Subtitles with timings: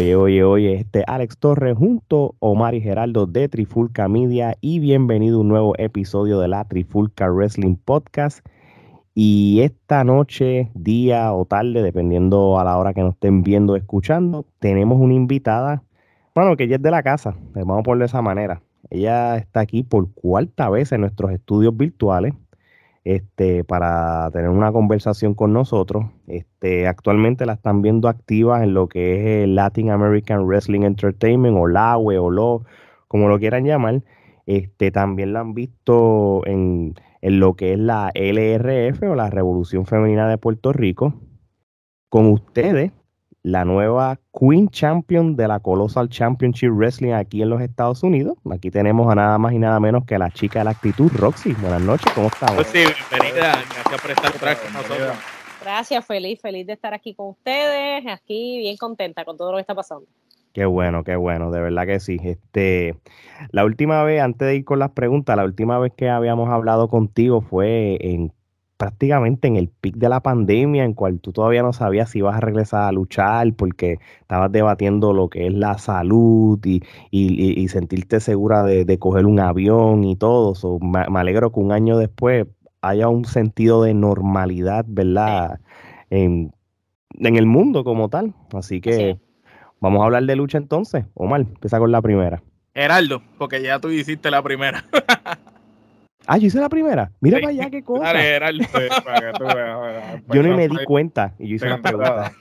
[0.00, 4.78] Oye, oye, oye, este Alex Torres junto a Omar y Geraldo de Trifulca Media y
[4.78, 8.40] bienvenido a un nuevo episodio de la Trifulca Wrestling Podcast.
[9.14, 13.76] Y esta noche, día o tarde, dependiendo a la hora que nos estén viendo o
[13.76, 15.82] escuchando, tenemos una invitada,
[16.34, 18.62] bueno, que ella es de la casa, vamos a ponerlo de esa manera.
[18.88, 22.32] Ella está aquí por cuarta vez en nuestros estudios virtuales
[23.04, 26.06] este, para tener una conversación con nosotros.
[26.26, 31.66] Este, actualmente la están viendo activa en lo que es Latin American Wrestling Entertainment o
[31.66, 32.64] LAWE o LO,
[33.08, 34.02] como lo quieran llamar.
[34.46, 39.86] Este, también la han visto en, en lo que es la LRF o la Revolución
[39.86, 41.14] Femenina de Puerto Rico.
[42.08, 42.92] Con ustedes,
[43.42, 48.36] la nueva Queen Champion de la Colossal Championship Wrestling aquí en los Estados Unidos.
[48.50, 51.10] Aquí tenemos a nada más y nada menos que a la chica de la actitud,
[51.14, 51.52] Roxy.
[51.54, 52.52] Buenas noches, ¿cómo estás?
[52.52, 55.16] Pues sí, bienvenida, gracias por estar con nosotros.
[55.62, 59.62] Gracias, feliz, feliz de estar aquí con ustedes, aquí bien contenta con todo lo que
[59.62, 60.06] está pasando.
[60.52, 62.18] Qué bueno, qué bueno, de verdad que sí.
[62.22, 62.96] Este,
[63.52, 66.88] la última vez, antes de ir con las preguntas, la última vez que habíamos hablado
[66.88, 68.32] contigo fue en
[68.80, 72.34] prácticamente en el pic de la pandemia, en cual tú todavía no sabías si ibas
[72.34, 78.20] a regresar a luchar porque estabas debatiendo lo que es la salud y, y, sentirte
[78.20, 80.54] segura de, coger un avión y todo.
[80.80, 82.46] me, alegro que un año después
[82.80, 85.60] haya un sentido de normalidad, ¿verdad?
[86.08, 86.54] En,
[87.18, 88.32] en el mundo como tal.
[88.54, 89.18] Así que
[89.78, 91.04] vamos a hablar de lucha entonces.
[91.12, 92.42] Omar, empieza con la primera.
[92.72, 94.86] Heraldo, porque ya tú hiciste la primera.
[96.26, 97.10] Ah, yo hice la primera.
[97.20, 98.12] Mira para allá qué cosa.
[100.32, 102.32] yo no me di cuenta y yo hice la pregunta.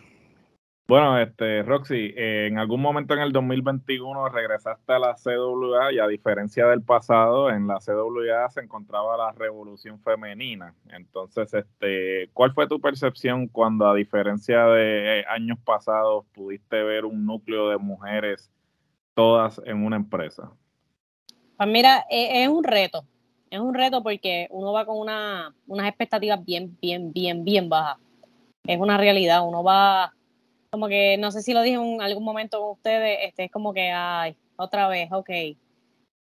[0.89, 5.99] Bueno, este, Roxy, eh, en algún momento en el 2021 regresaste a la CWA y
[5.99, 10.73] a diferencia del pasado, en la CWA se encontraba la revolución femenina.
[10.89, 17.23] Entonces, este, ¿cuál fue tu percepción cuando a diferencia de años pasados pudiste ver un
[17.23, 18.51] núcleo de mujeres
[19.13, 20.51] todas en una empresa?
[21.55, 23.05] Pues mira, e, es un reto,
[23.49, 27.97] es un reto porque uno va con una, unas expectativas bien, bien, bien, bien bajas.
[28.65, 30.13] Es una realidad, uno va
[30.69, 33.73] como que, no sé si lo dije en algún momento con ustedes, este es como
[33.73, 35.29] que, ay, otra vez, ok,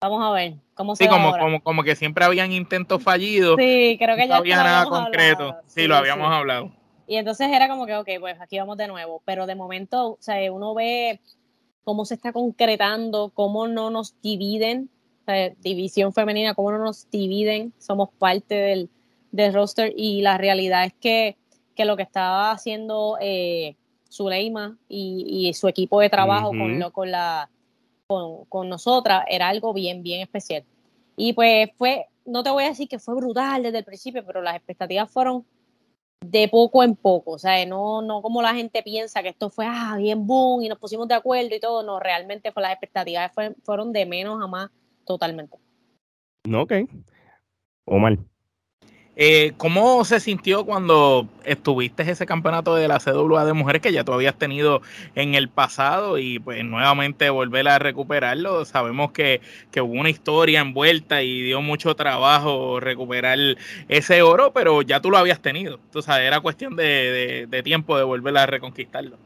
[0.00, 3.56] vamos a ver cómo se Sí, como, como, como que siempre habían intentos fallidos.
[3.58, 5.56] Sí, creo que ya no había nada concreto.
[5.66, 6.70] Sí, lo habíamos hablado.
[7.08, 9.22] Y entonces era como que, ok, pues aquí vamos de nuevo.
[9.24, 11.20] Pero de momento, o sea, uno ve
[11.82, 14.90] cómo se está concretando, cómo no nos dividen
[15.60, 18.90] división femenina, cómo no nos dividen, somos parte del,
[19.30, 19.92] del roster.
[19.96, 21.36] Y la realidad es que,
[21.74, 23.76] que lo que estaba haciendo eh,
[24.10, 27.50] Zuleima y, y, su equipo de trabajo con, lo, con, la,
[28.06, 30.64] con, con nosotras era algo bien, bien especial.
[31.16, 34.40] Y pues fue, no te voy a decir que fue brutal desde el principio, pero
[34.40, 35.44] las expectativas fueron
[36.20, 39.66] de poco en poco, o sea, no, no como la gente piensa que esto fue
[39.68, 43.30] ah, bien boom y nos pusimos de acuerdo y todo, no, realmente fue, las expectativas
[43.62, 44.70] fueron de menos a más
[45.08, 45.58] totalmente.
[46.46, 46.72] No, ok.
[47.86, 48.18] Omar.
[49.20, 54.04] Eh, ¿Cómo se sintió cuando estuviste ese campeonato de la CWA de mujeres que ya
[54.04, 54.80] tú habías tenido
[55.16, 58.64] en el pasado y pues nuevamente volver a recuperarlo?
[58.64, 59.40] Sabemos que,
[59.72, 63.38] que hubo una historia envuelta y dio mucho trabajo recuperar
[63.88, 65.80] ese oro, pero ya tú lo habías tenido.
[65.82, 69.16] Entonces era cuestión de, tiempo de volver a reconquistarlo.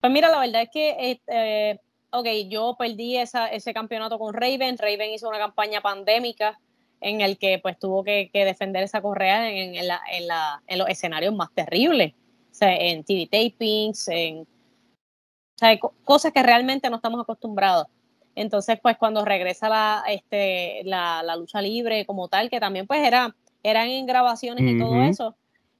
[0.00, 1.78] Pues mira, la verdad es que eh,
[2.12, 6.58] ok, yo perdí esa, ese campeonato con Raven, Raven hizo una campaña pandémica
[7.00, 10.78] en el que pues tuvo que, defender esa correa en, en, la, en, la, en,
[10.78, 16.90] los escenarios más terribles, o sea, en TV tapings, en o sea, cosas que realmente
[16.90, 17.86] no estamos acostumbrados.
[18.34, 23.06] Entonces, pues cuando regresa la, este, la, la lucha libre como tal, que también pues
[23.06, 25.36] era, eran en grabaciones y todo eso,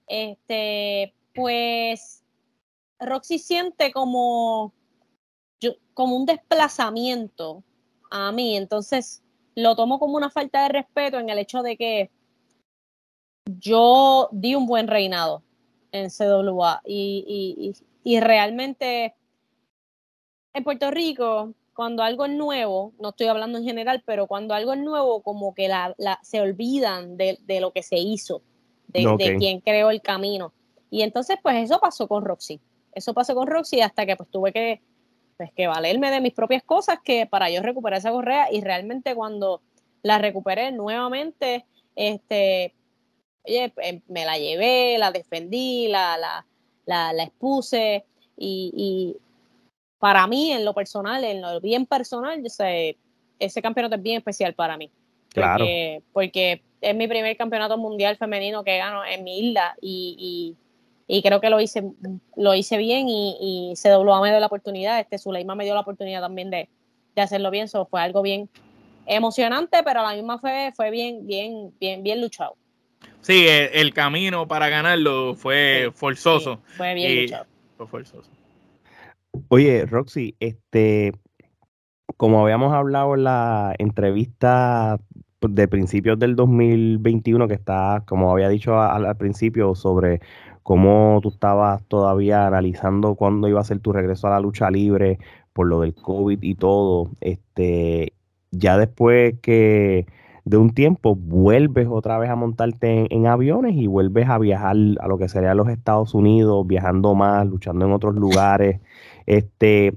[0.07, 2.23] este, pues
[2.99, 4.73] Roxy siente como
[5.95, 7.63] como un desplazamiento
[8.11, 9.23] a mí, entonces
[9.55, 12.11] lo tomo como una falta de respeto en el hecho de que
[13.47, 15.43] yo di un buen reinado
[15.93, 17.75] en CWA y,
[18.05, 19.15] y, realmente
[20.55, 24.73] en Puerto Rico, cuando algo es nuevo, no estoy hablando en general, pero cuando algo
[24.73, 28.43] es nuevo, como que la, se olvidan de, lo que se hizo,
[28.89, 30.53] de, de quién creó el camino.
[30.91, 32.61] Y entonces, pues eso pasó con Roxy.
[32.95, 34.83] Eso pasó con Roxy hasta que pues tuve que
[35.37, 39.15] pues que valerme de mis propias cosas que para yo recuperar esa correa y realmente
[39.15, 39.61] cuando
[40.03, 41.65] la recuperé nuevamente,
[41.97, 42.75] este,
[43.45, 46.17] oye, em, me la llevé, la defendí, la,
[46.87, 48.05] la, la, expuse
[48.37, 49.17] y,
[49.99, 52.97] para mí, en lo personal, en lo bien personal, yo sé,
[53.39, 54.91] ese campeonato es bien especial para mí.
[55.29, 55.65] Claro.
[56.13, 60.62] Porque, es mi primer campeonato mundial femenino que gano en mi isla y, y
[61.21, 61.83] creo que lo hice,
[62.37, 65.81] lo hice bien y, y CWA me dio la oportunidad, este Zuleima me dio la
[65.81, 66.71] oportunidad también de,
[67.15, 68.49] de hacerlo bien, eso fue algo bien
[69.07, 72.57] emocionante, pero a la misma fue, fue bien, bien, bien, bien luchado.
[73.21, 76.61] Sí, el, camino para ganarlo fue forzoso.
[76.77, 77.47] fue bien luchado.
[77.77, 78.31] Fue forzoso.
[79.49, 81.13] Oye, Roxy, este,
[82.17, 84.99] como habíamos hablado en la entrevista
[85.41, 90.21] de principios del 2021, que está, como había dicho al, principio, sobre
[90.63, 95.19] cómo tú estabas todavía analizando cuándo iba a ser tu regreso a la lucha libre
[95.53, 98.15] por lo del COVID y todo, este,
[98.51, 100.07] ya después que
[100.45, 105.09] de un tiempo vuelves otra vez a montarte en, aviones y vuelves a viajar a
[105.09, 108.81] lo que sería los Estados Unidos, viajando más, luchando en otros lugares.
[109.27, 109.95] Este,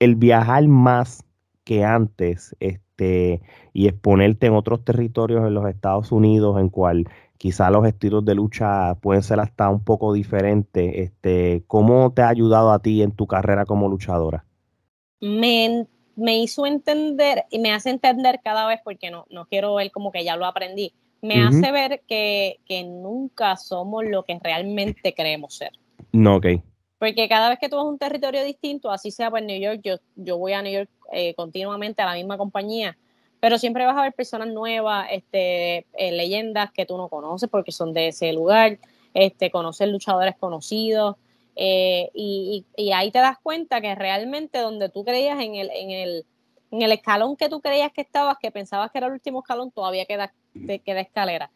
[0.00, 1.24] el viajar más
[1.64, 7.08] que antes, este, y exponerte en otros territorios en los Estados Unidos, en cual
[7.40, 10.92] quizá los estilos de lucha pueden ser hasta un poco diferentes.
[10.94, 14.44] Este, ¿Cómo te ha ayudado a ti en tu carrera como luchadora?
[15.20, 15.86] Me
[16.20, 20.12] me hizo entender y me hace entender cada vez porque no, no quiero ver como
[20.12, 20.92] que ya lo aprendí.
[21.22, 25.72] Me hace ver que, nunca somos lo que realmente queremos ser.
[26.12, 26.46] No, ok.
[26.98, 29.80] Porque cada vez que tú vas a un territorio distinto, así sea pues New York,
[29.82, 32.96] yo, yo voy a New York eh, continuamente a la misma compañía,
[33.40, 37.72] pero siempre vas a ver personas nuevas, este, eh, leyendas que tú no conoces porque
[37.72, 38.78] son de ese lugar,
[39.14, 41.16] este, conocer luchadores conocidos,
[41.56, 42.64] eh, y,
[42.94, 46.26] ahí te das cuenta que realmente donde tú creías en el, en el,
[46.70, 49.70] en el escalón que tú creías que estabas, que pensabas que era el último escalón,
[49.70, 50.32] todavía queda,
[50.84, 51.50] queda escalera.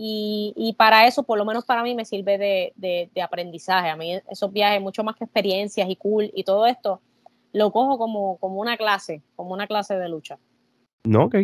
[0.00, 3.88] Y, para eso, por lo menos para mí, me sirve de, aprendizaje.
[3.88, 7.00] A mí esos viajes, mucho más que experiencias y cool y todo esto,
[7.52, 10.38] lo cojo como, como una clase, como una clase de lucha.
[11.04, 11.36] No, ok.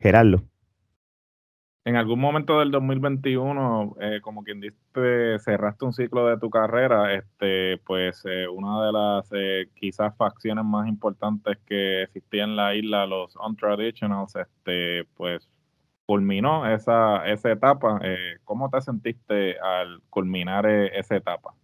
[0.00, 0.42] Gerardo
[1.84, 7.12] en algún momento del 2021, eh, como quien dice, cerraste un ciclo de tu carrera,
[7.14, 12.74] este, pues eh, una de las eh, quizás facciones más importantes que existía en la
[12.74, 15.48] isla, los Untraditionals, este, pues
[16.06, 18.00] culminó esa, esa etapa.
[18.44, 21.54] ¿Cómo te sentiste al culminar esa etapa?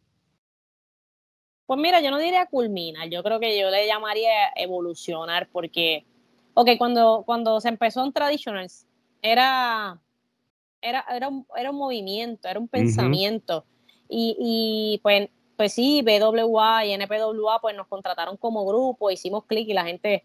[1.66, 6.06] Pues mira, yo no diría culminar, yo creo que yo le llamaría evolucionar porque,
[6.58, 8.84] ok, cuando, cuando se empezó en Traditionals,
[9.22, 10.00] era
[10.82, 13.64] era, era, un, era un movimiento, era un pensamiento.
[14.08, 19.68] y, y, pues, pues sí, BWA y NPWA pues nos contrataron como grupo, hicimos clic
[19.68, 20.24] y la gente,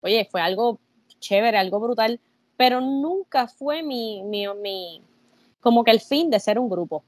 [0.00, 0.78] oye, fue algo
[1.18, 2.20] chévere, algo brutal,
[2.56, 5.02] pero nunca fue mi, mi, mi
[5.60, 7.04] como que el fin de ser un grupo.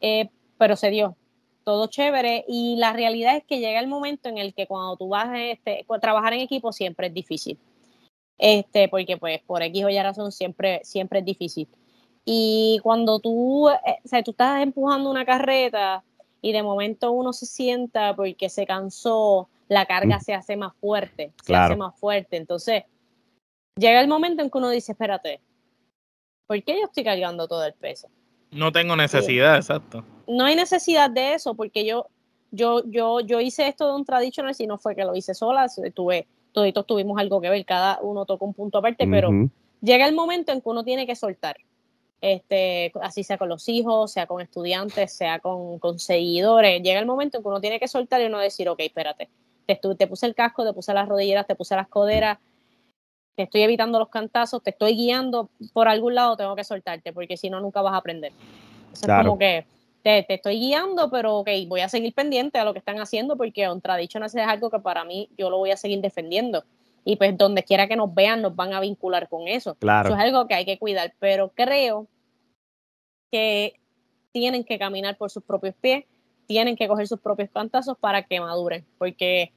[0.00, 1.16] Eh, pero se dio,
[1.64, 5.08] todo chévere y la realidad es que llega el momento en el que cuando tú
[5.08, 7.58] vas este, trabajar en equipo siempre es difícil.
[8.40, 11.68] Este, porque pues por X o Y razón siempre, siempre es difícil.
[12.24, 16.02] Y cuando tú, eh, o sea, tú estás empujando una carreta
[16.40, 20.20] y de momento uno se sienta porque se cansó, la carga mm.
[20.22, 22.38] se hace más fuerte, se hace más fuerte.
[22.38, 22.84] Entonces,
[23.76, 25.40] llega el momento en que uno dice, espérate,
[26.46, 28.08] ¿por qué yo estoy cargando todo el peso?
[28.52, 30.02] No tengo necesidad, exacto.
[30.26, 32.06] No hay necesidad de eso porque yo,
[32.52, 35.66] yo, yo, yo hice esto de un traditional y no fue que lo hice sola,
[35.94, 39.30] tuve, toditos tuvimos algo que ver, cada uno tocó un punto aparte, pero
[39.80, 41.56] llega el momento en que uno tiene que soltar
[42.20, 46.82] este, así sea con los hijos, sea con estudiantes, sea con, con, seguidores.
[46.82, 49.28] Llega el momento en que uno tiene que soltar y uno decir, ok, espérate,
[49.66, 52.38] te, te puse el casco, te puse las rodilleras, te puse las coderas,
[53.36, 57.36] te estoy evitando los cantazos, te estoy guiando por algún lado, tengo que soltarte, porque
[57.36, 58.32] si no, nunca vas a aprender.
[58.92, 59.64] es como que
[60.02, 63.36] te, te, estoy guiando, pero ok, voy a seguir pendiente a lo que están haciendo,
[63.36, 66.64] porque un tradition es algo que para mí yo lo voy a seguir defendiendo
[67.04, 69.74] y pues donde quiera que nos vean nos van a vincular con eso.
[69.76, 70.08] Claro.
[70.08, 72.06] Eso es algo que hay que cuidar, pero creo
[73.30, 73.74] que
[74.32, 76.04] tienen que caminar por sus propios pies,
[76.46, 79.52] tienen que coger sus propios cantazos para que maduren, porque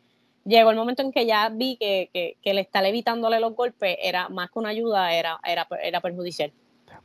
[0.46, 3.98] llegó el momento en que ya vi que, que, que le estar evitándole los golpes
[4.02, 6.52] era más que una ayuda, era, era, era perjudicial.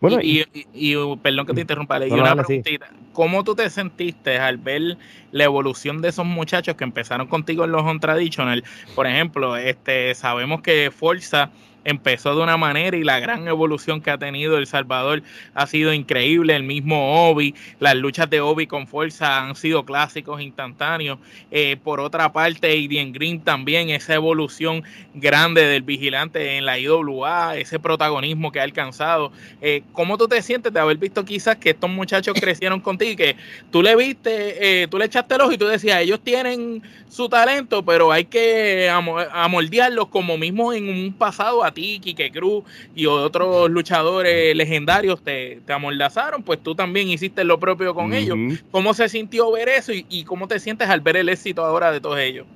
[0.01, 2.89] Bueno, y, y, perdón que te interrumpa, le una preguntita.
[3.13, 4.97] ¿Cómo tú te sentiste al ver
[5.33, 8.63] la evolución de esos muchachos que empezaron contigo en los on traditional?
[8.95, 11.51] Por ejemplo, este sabemos que Forza
[11.89, 15.23] empezó de una manera y la gran evolución que ha tenido El Salvador
[15.55, 16.55] ha sido increíble.
[16.55, 21.19] El mismo Obi, las luchas de Obi con fuerza han sido clásicos instantáneos.
[21.51, 27.57] Eh, por otra parte, Adrian Green también, esa evolución grande del vigilante en la IWA,
[27.57, 29.33] ese protagonismo que ha alcanzado.
[29.63, 33.17] Eh, ¿Cómo tú te sientes de haber visto quizás que estos muchachos crecieron contigo y
[33.17, 33.37] que
[33.71, 37.31] tú le viste, eh, tú le echaste el ojo y tú decías, ellos tienen su
[37.31, 43.07] talento, pero hay que amoldearlos como mismo en un pasado a ti, Kike Cruz y
[43.07, 48.37] otros luchadores legendarios te, te amordazaron, pues tú también hiciste lo propio con ellos.
[48.73, 52.01] ¿Cómo se sintió ver eso y, cómo te sientes al ver el éxito ahora de
[52.01, 52.47] todos ellos?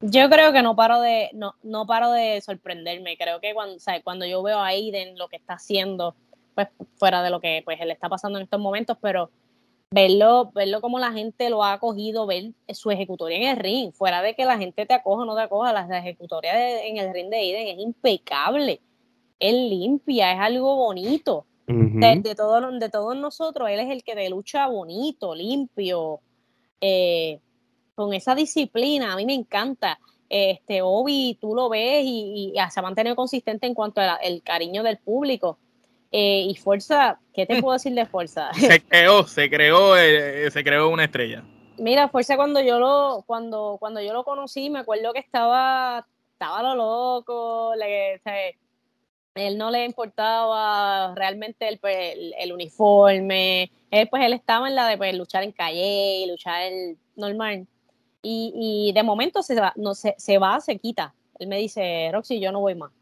[0.00, 3.18] Yo creo que no paro de, no, no paro de sorprenderme.
[3.18, 6.14] Creo que cuando, cuando yo veo a Aiden lo que está haciendo,
[6.54, 9.30] pues fuera de lo que pues él está pasando en estos momentos, pero
[9.92, 14.22] verlo, verlo como la gente lo ha acogido, ver su ejecutoria en el ring, fuera
[14.22, 17.28] de que la gente te acoja o no te acoja, la ejecutoria en el ring
[17.28, 18.80] de Iden es impecable,
[19.38, 21.46] es limpia, es algo bonito.
[21.66, 26.20] de, todo, de todos nosotros, él es el que te lucha bonito, limpio,
[26.80, 27.38] eh,
[27.94, 29.98] con esa disciplina, a mí me encanta.
[30.28, 34.98] Este, Obi, tú lo ves y, se ha mantenido consistente en cuanto al cariño del
[34.98, 35.58] público.
[36.12, 38.52] Eh, y Fuerza, ¿qué te puedo decir de Fuerza?
[38.54, 41.44] Se creó, se creó, eh, se creó una estrella.
[41.78, 46.62] Mira, Fuerza cuando yo lo, cuando, cuando yo lo conocí, me acuerdo que estaba, estaba
[46.62, 48.20] lo loco, le,
[49.34, 54.88] él no le importaba realmente el, pues, el, uniforme, él pues él estaba en la
[54.88, 57.66] de pues, luchar en calle, luchar el normal.
[58.22, 61.14] Y, y de momento se va, no, se, se va, se quita.
[61.38, 62.92] Él me dice, Roxy, yo no voy más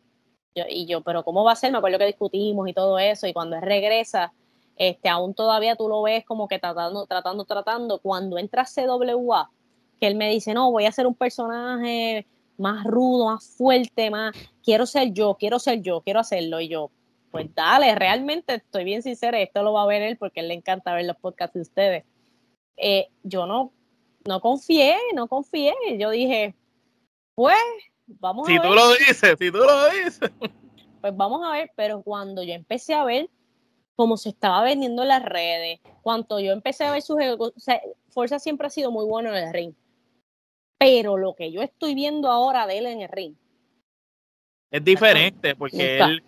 [0.68, 1.72] y yo, pero ¿cómo va a ser?
[1.72, 4.32] Me acuerdo que discutimos y todo eso, y cuando él regresa,
[4.78, 7.98] este, aún todavía tú lo ves como que tratando, tratando, tratando.
[7.98, 9.50] Cuando entra CWA,
[10.00, 14.34] que él me dice, no, voy a ser un personaje más rudo, más fuerte, más,
[14.62, 16.60] quiero ser yo, quiero ser yo, quiero hacerlo.
[16.60, 16.90] Y yo,
[17.30, 20.54] pues dale, realmente estoy bien sincera, esto lo va a ver él porque él le
[20.54, 22.04] encanta ver los podcasts de ustedes.
[22.76, 23.72] Eh, yo no,
[24.26, 25.74] no confié, no confié.
[25.98, 26.54] Yo dije,
[27.34, 27.56] pues
[28.20, 28.70] vamos si a ver.
[28.70, 30.30] tú lo dices, si tú lo dices.
[31.00, 33.30] Pues vamos a ver, pero cuando yo empecé a ver
[33.94, 37.80] cómo se estaba vendiendo en las redes, cuando yo empecé a ver sus o sea,
[38.08, 39.74] Fuerza siempre ha sido muy bueno en el ring.
[40.78, 43.34] Pero lo que yo estoy viendo ahora de él en el ring
[44.70, 46.22] es diferente, porque él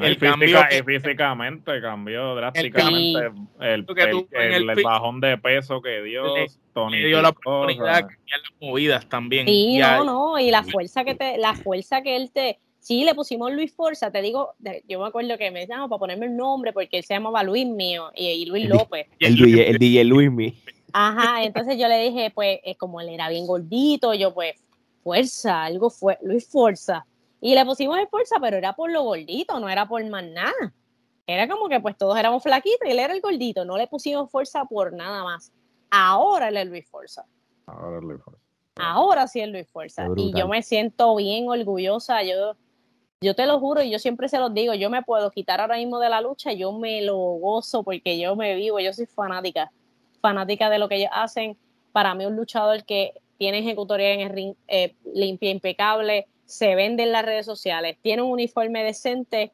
[0.00, 3.86] el, físicamente cambió drásticamente el,
[4.30, 6.24] el, bajón de peso que dio
[6.72, 9.46] Tony dio la oportunidad de las movidas también.
[9.46, 13.14] Sí no no y la fuerza que te la fuerza que él te sí le
[13.14, 14.54] pusimos Luis Forza te digo
[14.88, 17.66] yo me acuerdo que me decían para ponerme el nombre porque él se llamaba Luis
[17.66, 20.52] mío y, Luis López el, el, DJ Luis mío.
[20.92, 24.56] Ajá entonces yo le dije pues como él era bien gordito yo pues
[25.02, 27.06] fuerza algo fue Luis Forza
[27.44, 30.72] y le pusimos fuerza, pero era por lo gordito, no era por más nada.
[31.26, 34.30] Era como que pues todos éramos flaquitos y él era el gordito, no le pusimos
[34.30, 35.52] fuerza por nada más.
[35.90, 37.26] Ahora él es Luis Fuerza.
[37.66, 38.40] Ahora es Luis Fuerza.
[38.76, 40.06] Ahora sí es Luis Fuerza.
[40.16, 42.22] Y yo me siento bien orgullosa.
[42.22, 42.54] Yo,
[43.20, 45.78] yo te lo juro y yo siempre se los digo, yo me puedo quitar ahora
[45.78, 49.72] mismo de la lucha, yo me lo gozo porque yo me vivo, yo soy fanática,
[50.20, 51.58] fanática de lo que ellos hacen.
[51.90, 57.02] Para mí un luchador que tiene ejecutoria en el ring eh, limpia, impecable, se vende
[57.02, 59.52] en las redes sociales, tiene un uniforme decente,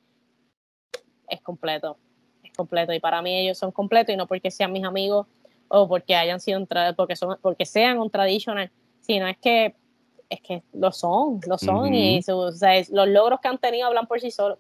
[1.28, 1.99] es completo,
[2.42, 2.92] es completo.
[2.92, 5.26] Y para mí ellos son completos y no porque sean mis amigos
[5.68, 6.64] o porque hayan sido
[6.97, 9.75] porque son porque sean un traditional, sino es que
[10.30, 14.30] es que lo son, lo son y los logros que han tenido hablan por sí
[14.30, 14.59] solos.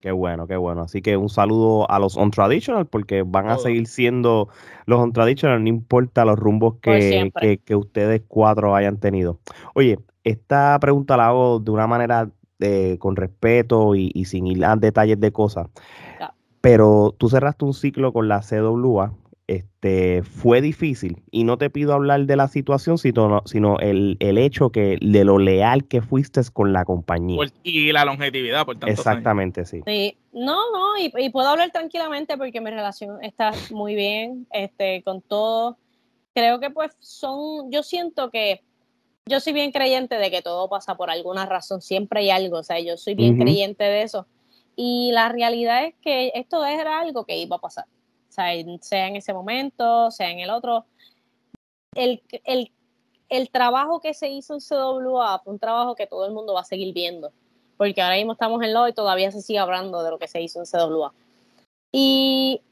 [0.00, 0.82] Qué bueno, qué bueno.
[0.82, 4.48] Así que un saludo a los on-traditional porque van a seguir siendo
[4.86, 9.38] los on-traditional, no importa los rumbos que, que, que, ustedes cuatro hayan tenido.
[9.74, 14.76] Oye, esta pregunta la hago de una manera de, con respeto y, sin ir a
[14.76, 15.68] detalles de cosas.
[16.60, 19.14] Pero tú cerraste un ciclo con la CWA.
[19.48, 24.70] Este, fue difícil y no te pido hablar de la situación, sino, sino el, hecho
[24.70, 27.44] que de lo leal que fuiste con la compañía.
[27.64, 28.86] y la longevidad, por tanto.
[28.86, 29.80] Exactamente, sí.
[29.84, 30.16] sí.
[30.32, 35.20] No, no, y, y, puedo hablar tranquilamente porque mi relación está muy bien este, con
[35.20, 35.76] todo.
[36.32, 38.62] Creo que pues son, yo siento que
[39.28, 42.62] yo soy bien creyente de que todo pasa por alguna razón, siempre hay algo, o
[42.62, 44.26] sea, yo soy bien creyente de eso.
[44.74, 47.84] Y la realidad es que esto era algo que iba a pasar,
[48.28, 48.46] o sea,
[48.80, 50.86] sea en ese momento, sea en el otro.
[51.94, 52.72] El, el,
[53.28, 56.62] el trabajo que se hizo en CWA fue un trabajo que todo el mundo va
[56.62, 57.32] a seguir viendo,
[57.76, 60.40] porque ahora mismo estamos en lo y todavía se sigue hablando de lo que se
[60.40, 61.12] hizo en CWA.
[61.92, 62.62] Y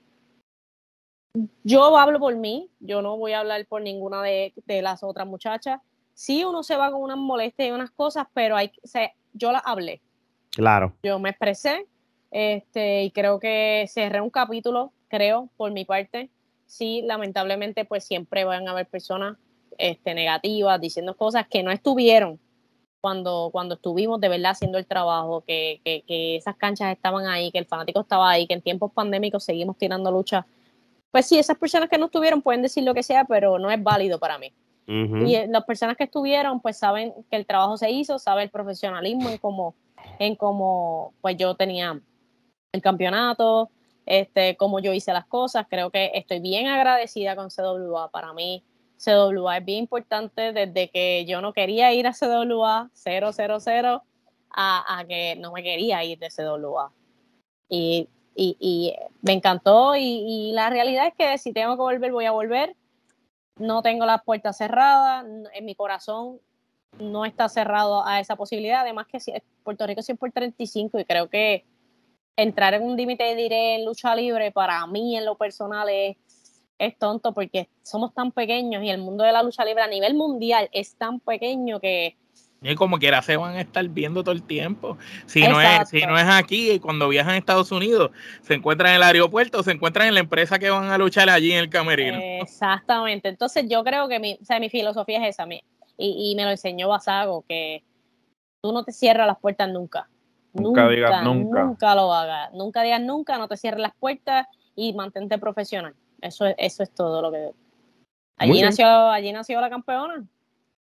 [1.62, 5.26] yo hablo por mí, yo no voy a hablar por ninguna de, de las otras
[5.26, 5.80] muchachas
[6.20, 9.52] sí uno se va con unas molestias y unas cosas, pero hay, o sea, yo
[9.52, 10.02] la hablé.
[10.50, 10.92] Claro.
[11.02, 11.86] Yo me expresé
[12.30, 16.28] este, y creo que cerré un capítulo, creo, por mi parte.
[16.66, 19.38] Sí, lamentablemente, pues siempre van a haber personas
[19.78, 22.38] este, negativas diciendo cosas que no estuvieron
[23.00, 27.50] cuando, cuando estuvimos de verdad haciendo el trabajo, que, que, que esas canchas estaban ahí,
[27.50, 30.46] que el fanático estaba ahí, que en tiempos pandémicos seguimos tirando lucha.
[31.12, 33.82] Pues sí, esas personas que no estuvieron pueden decir lo que sea, pero no es
[33.82, 34.52] válido para mí.
[34.90, 38.50] Y eh, las personas que estuvieron, pues saben que el trabajo se hizo, saben el
[38.50, 39.76] profesionalismo y cómo,
[40.18, 42.00] en cómo pues yo tenía
[42.72, 43.70] el campeonato,
[44.04, 45.66] este, cómo yo hice las cosas.
[45.70, 48.10] Creo que estoy bien agradecida con CWA.
[48.10, 48.64] Para mí,
[48.96, 54.02] CWA es bien importante desde que yo no quería ir a CWA 000
[54.52, 56.92] a, a que no me quería ir de CWA.
[57.68, 62.10] Y, y, y me encantó y, y, la realidad es que si tengo que volver,
[62.10, 62.74] voy a volver.
[63.60, 66.40] No tengo las puertas cerradas, en mi corazón
[66.98, 68.80] no está cerrado a esa posibilidad.
[68.80, 69.18] Además que
[69.62, 71.64] Puerto Rico es por 35 y creo que
[72.36, 76.16] entrar en un límite diré en lucha libre para mí en lo personal es,
[76.78, 80.14] es tonto porque somos tan pequeños y el mundo de la lucha libre a nivel
[80.14, 82.16] mundial es tan pequeño que
[82.62, 84.98] y como quiera se van a estar viendo todo el tiempo.
[85.24, 88.10] Si no, es, si no es aquí, cuando viajan a Estados Unidos,
[88.42, 91.52] se encuentran en el aeropuerto, se encuentran en la empresa que van a luchar allí
[91.52, 92.18] en el camerino.
[92.20, 93.30] Exactamente.
[93.30, 95.46] Entonces yo creo que mi, o sea, mi filosofía es esa.
[95.46, 95.62] Mi,
[95.96, 97.82] y, me lo enseñó Basago, que
[98.62, 100.08] tú no te cierras las puertas nunca.
[100.52, 101.64] Nunca, digas nunca.
[101.64, 102.52] Nunca lo hagas.
[102.52, 105.94] Nunca digas nunca, no te cierres las puertas y mantente profesional.
[106.20, 107.52] Eso es, eso es todo lo que...
[108.36, 110.26] Allí nació, allí nació la campeona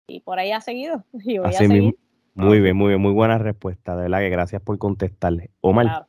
[0.09, 1.05] y por ahí ha seguido.
[1.13, 1.95] Y voy a seguir.
[2.35, 5.51] Muy bien, muy bien, muy buena respuesta, de verdad que gracias por contestarle.
[5.61, 6.07] Omar.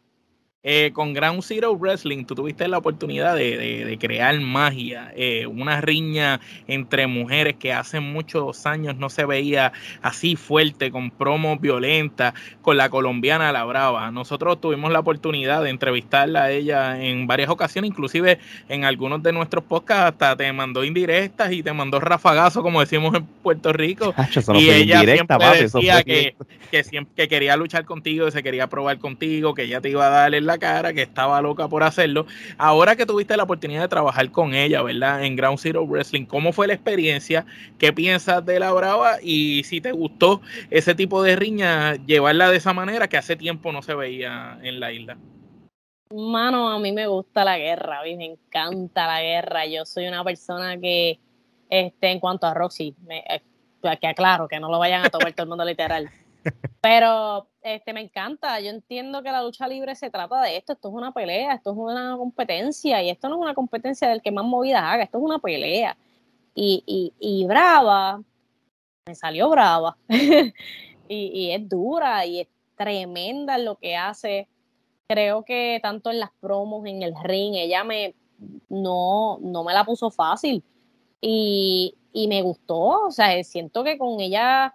[0.62, 6.38] Eh, con Ground Zero Wrestling, tú tuviste la oportunidad de, crear magia, eh, una riña
[6.67, 12.76] entre mujeres que hace muchos años no se veía así fuerte, con promos violentas, con
[12.76, 14.11] la colombiana La Brava.
[14.11, 18.38] Nosotros tuvimos la oportunidad de entrevistarla a ella en varias ocasiones, inclusive
[18.69, 23.14] en algunos de nuestros podcasts hasta te mandó indirectas y te mandó rafagazo, como decimos
[23.14, 24.14] en Puerto Rico.
[24.55, 26.37] y ella siempre decía que,
[26.71, 30.07] que, siempre, que quería luchar contigo, que se quería probar contigo, que ella te iba
[30.07, 32.26] a dar el cara, que estaba loca por hacerlo.
[32.59, 35.25] Ahora que tuviste la oportunidad de trabajar con ella, ¿verdad?
[35.25, 37.47] En Ground Zero Wrestling, ¿cómo fue la experiencia?
[37.78, 39.18] ¿Qué piensas de la Brava?
[39.22, 43.72] Y si te gustó ese tipo de riña, llevarla de esa manera que hace tiempo
[43.72, 45.16] no se veía en la isla.
[46.12, 49.66] Mano, a mí me gusta la guerra, a mí me encanta la guerra.
[49.66, 51.20] Yo soy una persona que,
[51.68, 53.42] este, en cuanto a Roxy, me, eh,
[54.01, 56.11] que aclaro, que no lo vayan a tomar todo el mundo literal.
[56.81, 58.61] Pero este, me encanta.
[58.61, 60.73] Yo entiendo que la lucha libre se trata de esto.
[60.73, 63.03] Esto es una pelea, esto es una competencia.
[63.03, 65.96] Y esto no es una competencia del que más movidas haga, esto es una pelea.
[66.55, 68.23] Y, y, y brava,
[69.07, 69.96] me salió brava.
[70.09, 70.53] y,
[71.09, 74.49] y, es dura y es tremenda en lo que hace.
[75.09, 78.14] Creo que tanto en las promos, en el ring, ella me
[78.68, 80.62] no, no me la puso fácil.
[81.20, 83.07] Y, y me gustó.
[83.07, 84.75] O sea, siento que con ella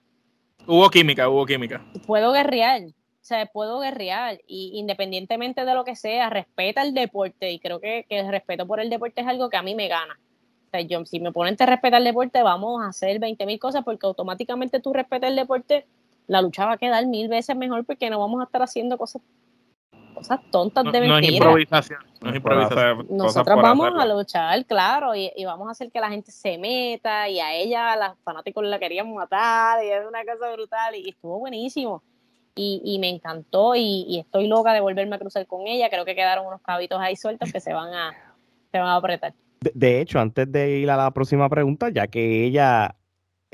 [0.67, 1.85] Hubo química, hubo química.
[2.07, 7.51] Puedo guerrear, o sea, puedo guerrear y independientemente de lo que sea, respeta el deporte
[7.51, 10.19] y creo que, el respeto por el deporte es algo que a mí me gana.
[10.67, 13.59] O sea, yo, si me ponen a respetar el deporte, vamos a hacer 20 mil
[13.59, 15.85] cosas porque automáticamente tú respetas el deporte,
[16.25, 19.21] la lucha va a quedar mil veces mejor porque no vamos a estar haciendo cosas
[20.15, 21.11] cosas tontas de mentira.
[21.11, 23.07] No es improvisación, no es improvisación.
[23.09, 27.39] Nosotros vamos a luchar, claro, y, vamos a hacer que la gente se meta y
[27.39, 32.01] a ella, las fanáticos la querían matar y es una cosa brutal y, estuvo buenísimo.
[32.57, 35.89] Y, y me encantó y, estoy loca de volverme a cruzar con ella.
[35.89, 38.13] Creo que quedaron unos cabitos ahí sueltos que se van a,
[38.71, 39.33] se van a apretar.
[39.61, 42.95] de hecho, antes de ir a la próxima pregunta, ya que ella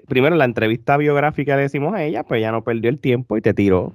[0.07, 3.41] primero la entrevista biográfica le decimos a ella, pues ella no perdió el tiempo y
[3.41, 3.91] te tiró.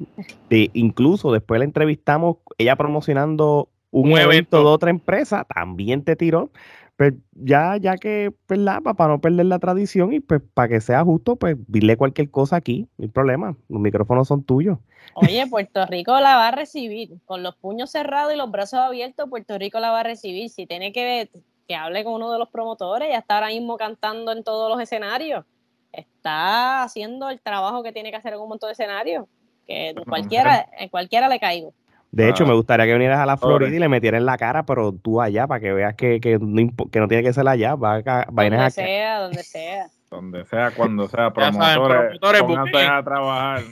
[0.50, 4.60] incluso después la entrevistamos, ella promocionando un, evento.
[4.60, 6.50] de otra empresa, también te tiró.
[6.96, 8.80] Pues ya, ya que, ¿verdad?
[8.82, 12.56] Para no perder la tradición y pues para que sea justo, pues dile cualquier cosa
[12.56, 14.78] aquí, no hay problema, los micrófonos son tuyos.
[15.12, 19.28] Oye, Puerto Rico la va a recibir, con los puños cerrados y los brazos abiertos,
[19.28, 20.48] Puerto Rico la va a recibir.
[20.48, 21.28] Si tiene que,
[21.68, 24.80] que hable con uno de los promotores, ya está ahora mismo cantando en todos los
[24.80, 25.44] escenarios
[25.92, 29.26] está haciendo el trabajo que tiene que hacer en un montón de escenarios,
[29.66, 31.72] que en cualquiera, en cualquiera le caigo.
[32.12, 34.64] De hecho, me gustaría que vinieras a la Florida y le metieras en la cara,
[34.64, 37.74] pero tú allá, para que veas que, que, no, que no tiene que ser allá,
[37.74, 39.88] va a, donde sea, donde sea.
[40.10, 43.62] Donde sea, cuando sea, promotores, promotores a trabajar.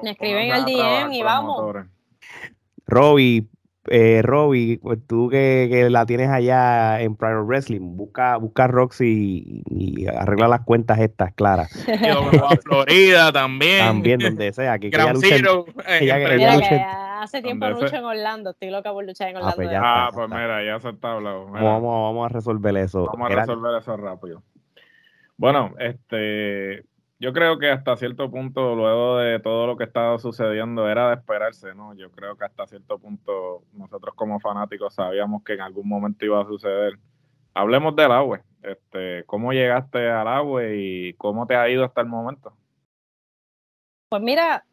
[0.00, 1.84] Me escriben al DM y vamos.
[2.86, 3.46] Robbie,
[3.88, 10.06] eh, Robbie, pues tú que, la tienes allá en Private Wrestling, busca, busca Roxy y,
[10.06, 11.70] arregla las cuentas estas claras.
[11.88, 13.86] a Florida también.
[13.86, 14.78] También, donde sea.
[14.78, 15.66] Que, Ground Zero.
[15.88, 16.10] Eh,
[17.20, 19.88] hace tiempo lucho en Orlando, estoy loca por luchar en ah, pues Orlando.
[19.88, 21.46] Ah, pues, mira, ya se está hablando.
[21.46, 23.06] Vamos, vamos a resolver eso.
[23.06, 24.42] Vamos a resolver eso rápido.
[25.36, 26.84] Bueno, este
[27.18, 31.14] yo creo que hasta cierto punto, luego de todo lo que estaba sucediendo, era de
[31.16, 31.94] esperarse, ¿no?
[31.94, 36.40] Yo creo que hasta cierto punto nosotros como fanáticos sabíamos que en algún momento iba
[36.42, 36.98] a suceder.
[37.54, 38.42] Hablemos del agua.
[38.62, 42.54] Este, ¿Cómo llegaste al agua y cómo te ha ido hasta el momento?
[44.10, 44.66] Pues mira,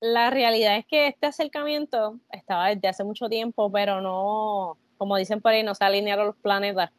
[0.00, 5.40] La realidad es que este acercamiento estaba desde hace mucho tiempo, pero no, como dicen
[5.40, 6.92] por ahí, no se alinearon los planetas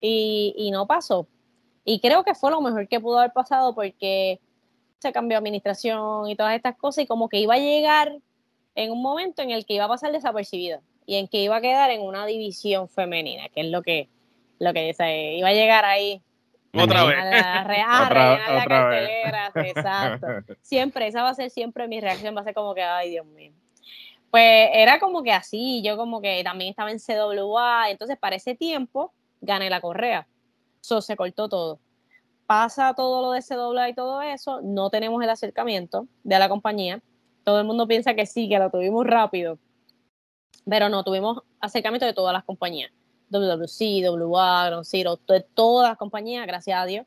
[0.00, 1.28] y, y no pasó.
[1.88, 4.40] Y creo que fue lo mejor que pudo haber pasado porque
[4.98, 8.18] se cambió administración y todas estas cosas y como que iba a llegar
[8.74, 11.60] en un momento en el que iba a pasar desapercibida y en que iba a
[11.60, 14.08] quedar en una división femenina, que es lo que,
[14.58, 16.20] lo que dice, iba a llegar ahí.
[16.74, 17.16] Otra vez.
[17.16, 20.26] La cartelera, exacto.
[20.62, 23.26] Siempre, esa va a ser siempre mi reacción, va a ser como que, ay, Dios
[23.26, 23.52] mío.
[24.32, 28.56] Pues era como que así, yo como que también estaba en CWA, entonces para ese
[28.56, 30.26] tiempo gané la correa.
[30.86, 31.80] So, se cortó todo.
[32.46, 37.02] Pasa todo lo de CWA y todo eso, no tenemos el acercamiento de la compañía.
[37.42, 39.58] Todo el mundo piensa que sí, que lo tuvimos rápido,
[40.64, 42.92] pero no, tuvimos acercamiento de todas las compañías.
[43.30, 47.04] WWC, WA, Ground Zero, de todas las compañías, gracias a Dios.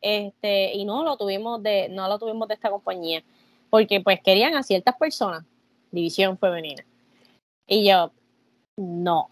[0.00, 3.22] Este, y no lo tuvimos de, no lo tuvimos de esta compañía,
[3.68, 5.44] porque pues querían a ciertas personas,
[5.90, 6.82] división femenina.
[7.66, 8.10] Y yo,
[8.78, 9.28] no,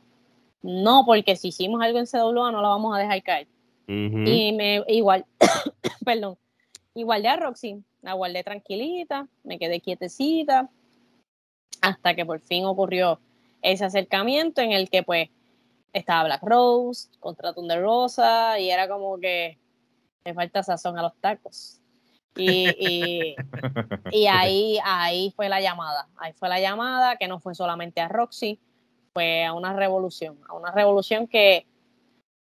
[0.61, 3.56] no, porque si hicimos algo en CWA no lo vamos a dejar caer.
[3.87, 5.27] Y me, igual,
[6.05, 6.37] perdón,
[6.94, 10.68] igual de a Roxy, la guardé tranquilita, me quedé quietecita,
[11.81, 13.20] hasta que por fin ocurrió
[13.62, 15.29] ese acercamiento en el que pues
[15.92, 19.59] estaba Black Rose contra Thunder Rosa y era como que
[20.25, 21.81] me falta sazón a los tacos.
[22.37, 23.35] Y,
[24.12, 28.09] y, ahí, ahí fue la llamada, ahí fue la llamada que no fue solamente a
[28.09, 28.61] Roxy,
[29.14, 31.66] fue a una revolución, a una revolución que,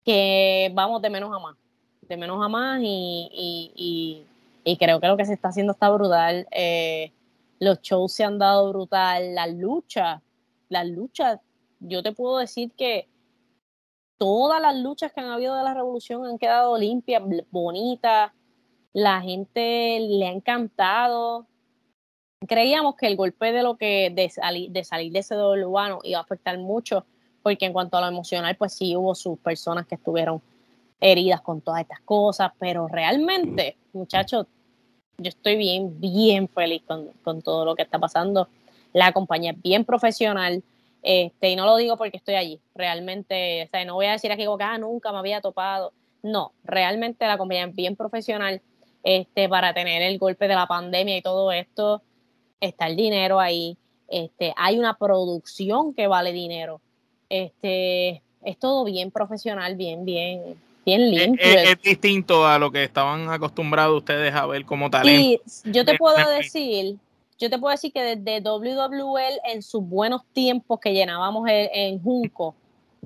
[0.08, 1.54] que vamos de menos a más,
[2.00, 4.24] de menos a más y,
[4.64, 6.46] y creo que lo que se está haciendo está brutal.
[6.50, 7.12] Eh,
[7.58, 10.22] los shows se han dado brutal, la lucha,
[10.68, 11.40] las luchas,
[11.80, 13.08] yo te puedo decir que
[14.18, 18.32] todas las luchas que han habido de la revolución han quedado limpias, bonitas,
[18.92, 21.46] la gente le ha encantado.
[22.46, 24.30] Creíamos que el golpe de lo que de,
[24.70, 27.04] de salir de ese doble urbano iba a afectar mucho,
[27.48, 30.42] porque en cuanto a lo emocional, pues sí hubo sus personas que estuvieron
[31.00, 34.46] heridas con todas estas cosas, pero realmente, muchachos,
[35.16, 38.48] yo estoy bien, bien feliz con, con todo lo que está pasando.
[38.92, 40.62] La compañía es bien profesional,
[41.02, 44.30] este, y no lo digo porque estoy allí, realmente, o sea, no voy a decir
[44.30, 48.60] aquí que ah, nunca me había topado, no, realmente la compañía es bien profesional,
[49.04, 52.02] este, para tener el golpe de la pandemia y todo esto,
[52.60, 56.82] está el dinero ahí, este, hay una producción que vale dinero,
[57.28, 61.44] este, es todo bien profesional, bien, bien, bien limpio.
[61.44, 65.44] Es, distinto a lo que estaban acostumbrados ustedes a ver como talento.
[65.46, 66.98] Sí, yo te puedo decir
[67.38, 72.56] yo te puedo decir que desde WWL en sus buenos tiempos que llenábamos en, Junco,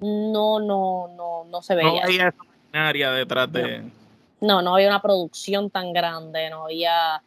[0.01, 1.91] no, no, no, no se veía.
[1.91, 2.35] No había
[2.73, 3.83] área detrás de.
[4.41, 7.23] No, no había una producción tan grande, no había.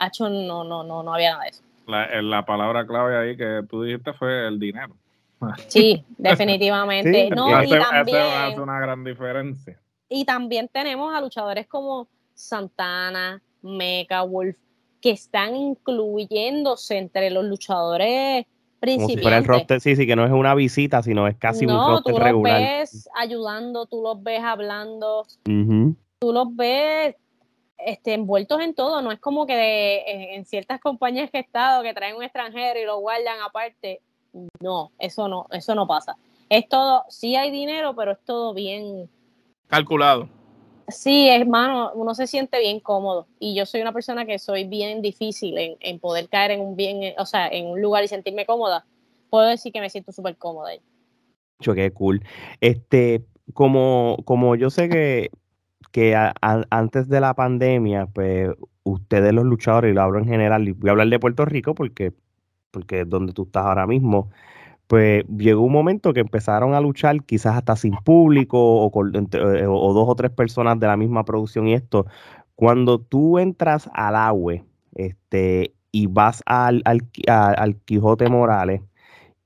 [0.00, 1.62] Hecho, no, no, no, no había nada de eso.
[1.86, 4.96] La, eh, la palabra clave ahí que tú dijiste fue el dinero.
[5.68, 7.30] Sí, definitivamente.
[7.30, 9.80] no, hace, y también, hace una gran diferencia.
[10.08, 14.56] Y también tenemos a luchadores como Santana, Mecha, Wolf,
[15.00, 18.44] que están incluyéndose entre los luchadores
[18.80, 19.46] principales.
[19.46, 22.14] Como si el sí, sí, que no es una visita, sino es casi un roster
[22.14, 22.60] tú regular.
[22.60, 27.14] los ves ayudando, tú los ves hablando, tú los ves
[27.78, 31.94] este, envueltos en todo, no es como que en, ciertas compañías que he estado que
[31.94, 34.00] traen un extranjero y lo guardan aparte.
[34.60, 36.16] No, eso no, eso no pasa.
[36.48, 39.08] Es todo, sí hay dinero, pero es todo bien
[39.68, 40.28] calculado.
[40.88, 45.02] Sí, hermano, uno se siente bien cómodo y yo soy una persona que soy bien
[45.02, 48.84] difícil en, poder caer en un bien, o sea, en un lugar y sentirme cómoda.
[49.30, 50.70] Puedo decir que me siento súper cómoda.
[51.60, 52.24] Qué cool.
[52.60, 55.30] Este, como, como yo sé que,
[55.92, 58.50] que antes de la pandemia, pues
[58.82, 61.74] ustedes los luchadores, y lo hablo en general, y voy a hablar de Puerto Rico
[61.74, 62.12] porque,
[62.70, 64.30] porque es donde tú estás ahora mismo,
[64.90, 69.94] pues llegó un momento que empezaron a luchar quizás hasta sin público o, eh, o,
[69.94, 72.06] dos o tres personas de la misma producción y esto.
[72.56, 74.54] Cuando tú entras al agua
[74.96, 78.82] este, y vas al, al, Quijote Morales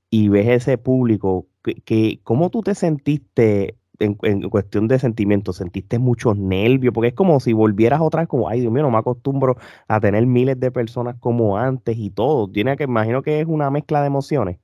[0.09, 1.45] y ves ese público,
[1.85, 5.57] que, ¿cómo tú te sentiste en, cuestión de sentimientos?
[5.57, 6.93] ¿Sentiste muchos nervios?
[6.93, 9.99] Porque es como si volvieras otra vez como, ay Dios mío, no me acostumbro a
[9.99, 12.49] tener miles de personas como antes y todo.
[12.49, 14.57] Tiene que, imagino que es una mezcla de emociones.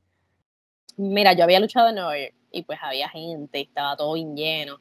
[0.97, 4.79] Mira, yo había luchado en Nueva York y pues había gente, estaba todo bien lleno.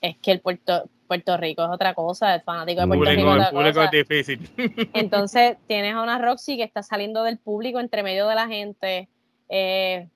[0.00, 3.48] Es que el Puerto, Puerto Rico es otra cosa, el fanático de Puerto Rico es
[3.48, 3.84] otra cosa.
[3.84, 4.50] es difícil.
[4.92, 9.08] Entonces tienes a una Roxy que está saliendo del público entre medio de la gente.
[9.48, 10.08] Eh,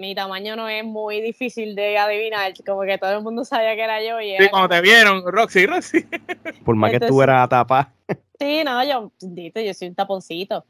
[0.00, 3.82] mi tamaño no es muy difícil de adivinar, como que todo el mundo sabía que
[3.82, 4.18] era yo.
[4.18, 6.06] Y sí, cuando te vieron, Roxy, Roxy.
[6.64, 7.92] Por más que tú eras tapa.
[8.38, 10.64] Sí, no, yo, yo soy un taponcito.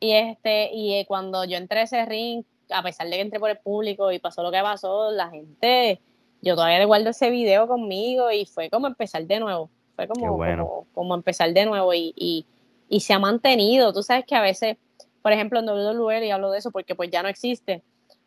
[0.00, 3.38] Y este, y eh, cuando yo entré a ese ring, a pesar de que entré
[3.38, 6.00] por el público y pasó lo que pasó, la gente,
[6.40, 9.68] yo todavía guardo ese video conmigo y fue como empezar de nuevo.
[9.94, 12.46] Fue como, como, empezar de nuevo y, y,
[12.88, 13.92] y, se ha mantenido.
[13.92, 14.78] Tú sabes que a veces,
[15.20, 17.82] por ejemplo, en WWE, y hablo de eso porque pues ya no existe,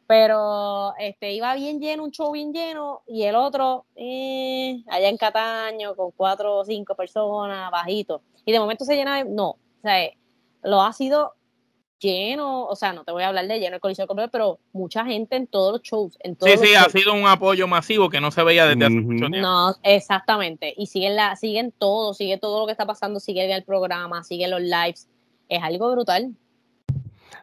[0.08, 5.18] pero este iba bien lleno, un show bien lleno, y el otro eh, allá en
[5.18, 8.22] Cataño con cuatro o cinco personas, bajito.
[8.46, 9.26] Y de momento se llena de.
[9.26, 10.10] No, o sea,
[10.63, 11.34] lo ha sido
[12.04, 15.06] lleno, o sea, no te voy a hablar de lleno el coliseo completo, pero mucha
[15.06, 16.18] gente en todos los shows.
[16.20, 18.96] En todos sí, sí, ha sido un apoyo masivo que no se veía desde hace
[18.96, 19.38] mucho tiempo.
[19.38, 20.74] No, exactamente.
[20.76, 24.52] Y siguen, la, siguen todo, sigue todo lo que está pasando, siguen el programa, siguen
[24.52, 25.08] los lives.
[25.48, 26.36] Es algo brutal.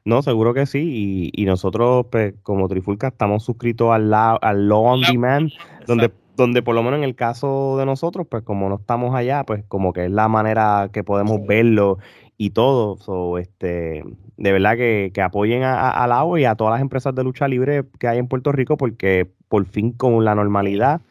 [0.05, 1.31] No, seguro que sí.
[1.33, 5.51] Y, nosotros, pues, como Trifulca, estamos suscritos al, al Law on Demand,
[5.87, 9.45] donde, donde por lo menos en el caso de nosotros, pues como no estamos allá,
[9.45, 11.99] pues como que es la manera que podemos verlo
[12.39, 12.97] y todo.
[12.97, 14.03] So, este,
[14.37, 17.85] de verdad que, apoyen a, al agua y a todas las empresas de lucha libre
[17.99, 21.03] que hay en Puerto Rico, porque por fin con la normalidad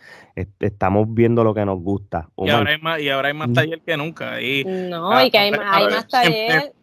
[0.59, 2.29] estamos viendo lo que nos gusta.
[2.37, 4.41] Y ahora, hay más, y ahora hay más taller que nunca.
[4.41, 6.73] Y, no, y que hay, hay más taller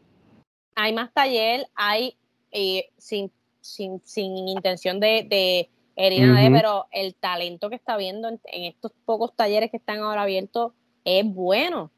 [0.76, 2.16] hay más taller, hay
[2.52, 8.38] eh, sin, sin, sin, intención de, de herir pero el talento que está viendo en,
[8.44, 10.72] estos pocos talleres que están ahora abiertos
[11.04, 11.90] es bueno.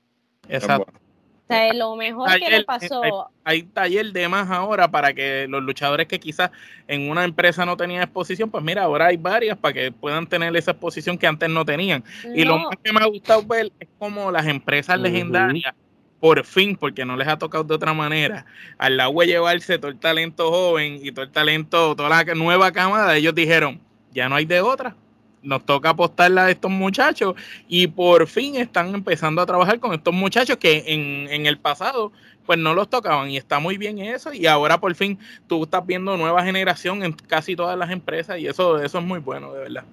[0.48, 0.92] Exacto.
[0.92, 3.30] O sea, lo mejor que le pasó.
[3.42, 6.50] Hay, taller de más ahora para que los luchadores que quizás
[6.86, 10.54] en una empresa no tenían exposición, pues mira, ahora hay varias para que puedan tener
[10.56, 12.04] esa exposición que antes no tenían.
[12.34, 15.74] Y lo más que me ha gustado ver es como las empresas legendarias
[16.20, 18.44] por fin, porque no les ha tocado de otra manera,
[18.76, 23.16] al agua llevarse todo el talento joven y todo el talento, toda la nueva camada,
[23.16, 23.80] ellos dijeron,
[24.12, 24.96] ya no hay de otra,
[25.42, 27.34] nos toca apostarle a estos muchachos
[27.68, 32.12] y por fin están empezando a trabajar con estos muchachos que en, en, el pasado
[32.44, 35.86] pues no los tocaban y está muy bien eso y ahora por fin tú estás
[35.86, 39.60] viendo nueva generación en casi todas las empresas y eso, eso es muy bueno, de
[39.60, 39.84] verdad.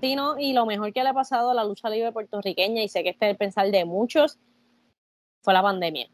[0.00, 0.38] Sí, ¿no?
[0.38, 3.10] y lo mejor que le ha pasado a la lucha libre puertorriqueña y sé que
[3.10, 4.38] este es el pensar de muchos
[5.44, 6.08] fue la pandemia.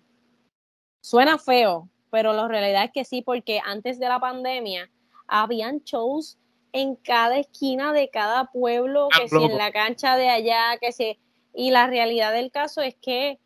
[1.00, 4.90] Suena feo, pero la realidad es que sí, porque antes de la pandemia
[5.28, 6.36] habían shows
[6.72, 11.18] en cada esquina de cada pueblo, que si en la cancha de allá, que si...
[11.52, 13.38] Y la realidad del caso es que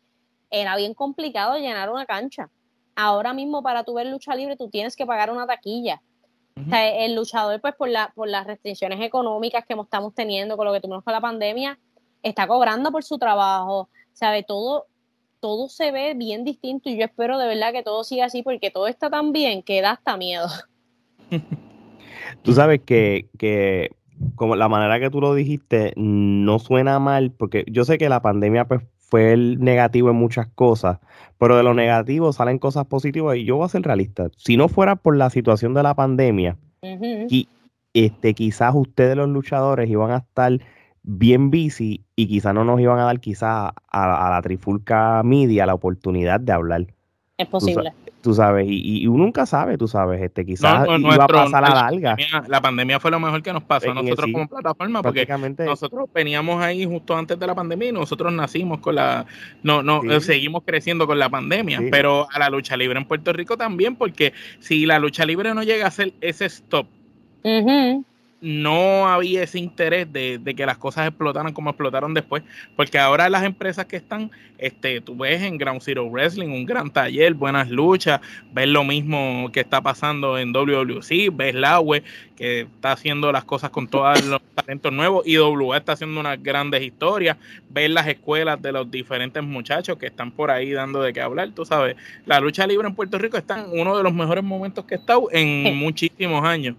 [0.51, 2.49] era bien complicado llenar una cancha.
[2.95, 6.01] Ahora mismo para tu ver lucha libre tú tienes que pagar una taquilla.
[6.55, 10.67] o sea, el luchador, pues por, la, por las restricciones económicas que estamos teniendo con
[10.67, 11.79] lo que tuvimos con la pandemia,
[12.21, 13.89] está cobrando por su trabajo.
[14.13, 14.43] ¿Sabe?
[14.43, 14.85] Todo,
[15.45, 18.71] todo se ve bien distinto y yo espero de verdad que todo siga así porque
[18.71, 20.47] todo está tan bien que da hasta miedo.
[22.41, 23.91] Tú sabes que, que
[24.33, 28.23] como la manera que tú lo dijiste no suena mal porque yo sé que la
[28.23, 30.97] pandemia pues, fue el negativo en muchas cosas,
[31.37, 34.31] pero de lo negativo salen cosas positivas y yo voy a ser realista.
[34.37, 37.47] Si no fuera por la situación de la pandemia, y,
[37.93, 40.59] este, quizás ustedes los luchadores iban a estar
[41.05, 45.73] bien busy y quizá no nos iban a dar quizá a, la Trifulca Media la
[45.73, 46.87] oportunidad de hablar.
[47.37, 47.93] Es posible.
[48.21, 51.75] Tú, sabes, y, uno nunca sabe, tú sabes, este quizás iba a pasar a la
[51.91, 52.17] larga.
[52.47, 55.27] La pandemia, fue lo mejor que nos pasó a nosotros como plataforma, porque
[55.59, 59.27] nosotros veníamos ahí justo antes de la pandemia y nosotros nacimos con la,
[59.61, 63.57] no, no, seguimos creciendo con la pandemia, pero a la lucha libre en Puerto Rico
[63.57, 66.87] también, porque si la lucha libre no llega a ser ese stop,
[68.45, 72.43] no había ese interés de, que las cosas explotaran como explotaron después,
[72.75, 74.29] porque ahora las empresas que están,
[74.59, 78.21] este, tú ves en Ground Zero Wrestling un gran taller, buenas luchas,
[78.53, 82.03] ves lo mismo que está pasando en WWC, ves la web
[82.35, 86.41] que está haciendo las cosas con todos los talentos nuevos, y WA está haciendo unas
[86.41, 87.37] grandes historias,
[87.69, 91.49] ves las escuelas de los diferentes muchachos que están por ahí dando de qué hablar,
[91.55, 91.95] tú sabes,
[92.27, 94.97] la lucha libre en Puerto Rico está en uno de los mejores momentos que ha
[94.99, 96.75] estado en muchísimos años.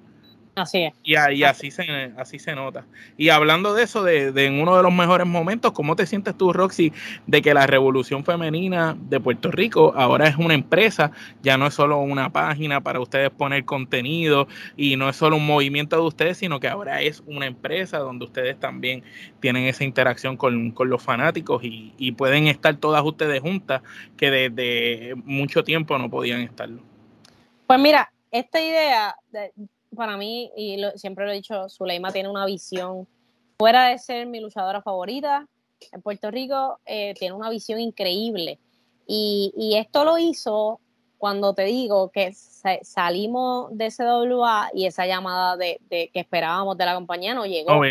[0.56, 0.94] Así es.
[1.04, 1.14] Y,
[1.44, 1.84] así, se,
[2.16, 2.86] así se nota.
[3.18, 6.50] Y hablando de eso, de, en uno de los mejores momentos, ¿cómo te sientes tú,
[6.54, 6.94] Roxy,
[7.26, 11.74] de que la revolución femenina de Puerto Rico ahora es una empresa, ya no es
[11.74, 16.38] solo una página para ustedes poner contenido y no es solo un movimiento de ustedes,
[16.38, 19.04] sino que ahora es una empresa donde ustedes también
[19.40, 23.82] tienen esa interacción con, los fanáticos y, y pueden estar todas ustedes juntas
[24.16, 26.80] que desde mucho tiempo no podían estarlo?
[27.66, 29.16] Pues mira, esta idea,
[29.96, 33.09] para mí, y siempre lo he dicho, Zuleima tiene una visión,
[33.59, 35.46] fuera de ser mi luchadora favorita
[35.92, 38.59] en Puerto Rico, eh, tiene una visión increíble.
[39.06, 40.80] Y, esto lo hizo
[41.18, 42.32] cuando te digo que
[42.82, 47.72] salimos de CWA y esa llamada de, que esperábamos de la compañía no llegó.
[47.72, 47.85] Oh,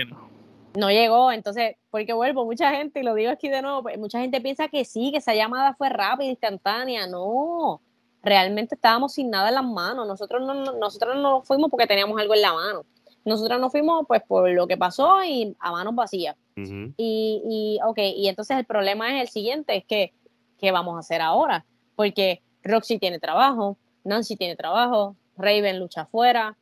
[0.77, 4.19] no llegó, entonces, porque vuelvo, mucha gente, y lo digo aquí de nuevo, pues, mucha
[4.19, 7.07] gente piensa que sí, que esa llamada fue rápida, instantánea.
[7.07, 7.81] No,
[8.25, 10.07] realmente estábamos sin nada en las manos.
[10.07, 12.83] Nosotros no, nosotros no fuimos porque teníamos algo en la mano.
[13.23, 16.35] Nosotros nos fuimos pues por lo que pasó y a manos vacías.
[16.55, 20.13] y, y, ok, y entonces el problema es el siguiente, es que,
[20.57, 21.65] ¿qué vamos a hacer ahora?
[21.95, 26.57] Porque Roxy tiene trabajo, Nancy tiene trabajo, Raven lucha afuera,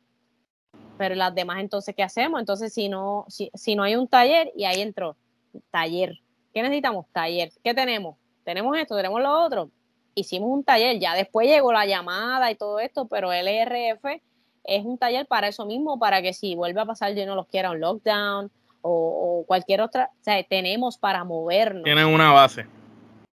[0.98, 2.40] pero las demás entonces, ¿qué hacemos?
[2.40, 5.16] Entonces, si no, si, si no hay un taller, y ahí entró,
[5.70, 6.18] taller.
[6.52, 7.06] ¿Qué necesitamos?
[7.12, 7.52] Taller.
[7.62, 8.16] ¿Qué tenemos?
[8.44, 9.70] Tenemos esto, tenemos lo otro.
[10.14, 14.04] Hicimos un taller, ya después llegó la llamada y todo esto, pero LRF
[14.64, 17.46] es un taller para eso mismo, para que si vuelve a pasar, yo no los
[17.46, 18.50] quiera un lockdown
[18.82, 21.84] o, cualquier otra, o sea, tenemos para movernos.
[21.84, 22.66] Tienen una base.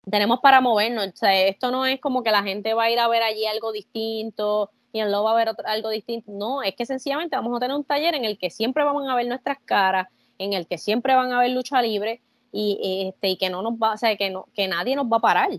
[0.10, 3.00] Tenemos para movernos, o sea, esto no es como que la gente va a ir
[3.00, 6.76] a ver allí algo distinto y en lo va a ver algo distinto, no, es
[6.76, 9.58] que sencillamente vamos a tener un taller en el que siempre vamos a ver nuestras
[9.66, 10.08] caras,
[10.38, 13.74] en el que siempre van a ver lucha libre y, este, y que no nos
[13.74, 15.50] va, o sea, que, no, que nadie nos va a parar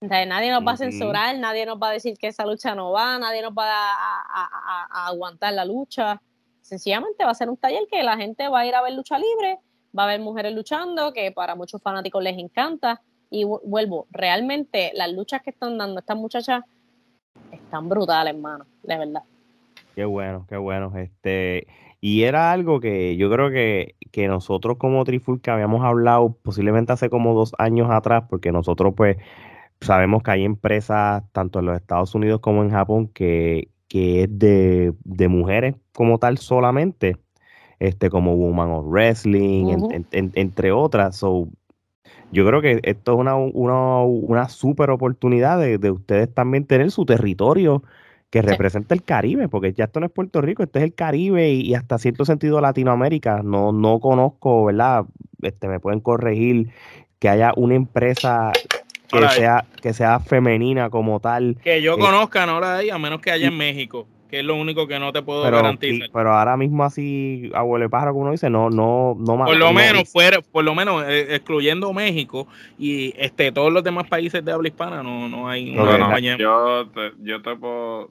[0.00, 3.18] nadie nos va a censurar, nadie nos va a decir que esa lucha no va,
[3.18, 6.20] nadie nos va a, aguantar la lucha.
[6.60, 9.18] Sencillamente va a ser un taller que la gente va a ir a ver lucha
[9.18, 9.58] libre,
[9.96, 13.02] va a ver mujeres luchando, que para muchos fanáticos les encanta.
[13.30, 16.64] Y vuelvo, realmente las luchas que están dando estas muchachas
[17.52, 19.22] están brutales, hermano, de verdad.
[19.94, 20.92] Qué bueno, qué bueno.
[20.96, 21.66] Este,
[22.00, 27.10] y era algo que yo creo que, que nosotros como Trifulca habíamos hablado posiblemente hace
[27.10, 29.18] como dos años atrás, porque nosotros pues
[29.80, 34.94] sabemos que hay empresas, tanto en los Estados Unidos como en Japón, que, es de,
[35.28, 37.16] mujeres como tal solamente,
[37.78, 39.76] este, como Woman of Wrestling,
[40.12, 41.16] entre otras.
[41.16, 41.48] So,
[42.30, 47.04] yo creo que esto es una, una, una super oportunidad de, ustedes también tener su
[47.04, 47.82] territorio
[48.30, 51.50] que representa el Caribe, porque ya esto no es Puerto Rico, esto es el Caribe
[51.50, 53.42] y, hasta cierto sentido Latinoamérica.
[53.42, 55.06] No, no conozco, ¿verdad?
[55.42, 56.70] Este, me pueden corregir
[57.18, 58.52] que haya una empresa
[59.10, 61.56] que sea, que sea femenina como tal.
[61.62, 64.44] Que yo eh, conozca, no la hay, a menos que haya en México, que es
[64.44, 66.08] lo único que no te puedo garantizar.
[66.12, 69.48] pero ahora mismo así, abuelo pájaro, como uno dice, no, no, no más.
[69.48, 72.46] Por lo menos, fuera, por lo menos, eh, excluyendo México
[72.78, 75.74] y este todos los demás países de habla hispana, no, no hay
[76.38, 78.10] Yo te, yo te puedo,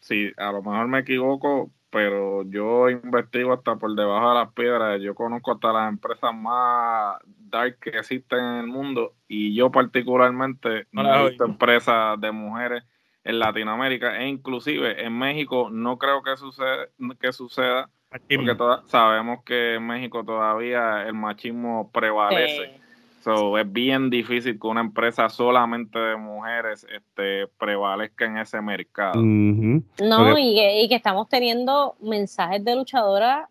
[0.00, 5.00] si a lo mejor me equivoco, pero yo investigo hasta por debajo de las piedras.
[5.00, 10.86] Yo conozco hasta las empresas más dark que existen en el mundo y yo particularmente
[10.92, 12.84] no he visto empresas de mujeres
[13.24, 16.86] en Latinoamérica e inclusive en México no creo que suceda,
[17.20, 22.80] que suceda porque sabemos que en México todavía el machismo prevalece.
[23.20, 29.20] So, es bien difícil que una empresa solamente de mujeres este, prevalezca en ese mercado.
[29.20, 33.48] No, y, que, estamos teniendo mensajes de luchadoras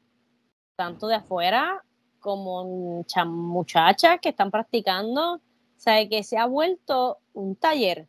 [0.75, 1.84] tanto de afuera
[2.19, 2.63] como
[3.25, 5.36] muchachas que están practicando.
[5.36, 5.41] O
[5.82, 8.08] sea, que se ha vuelto un taller.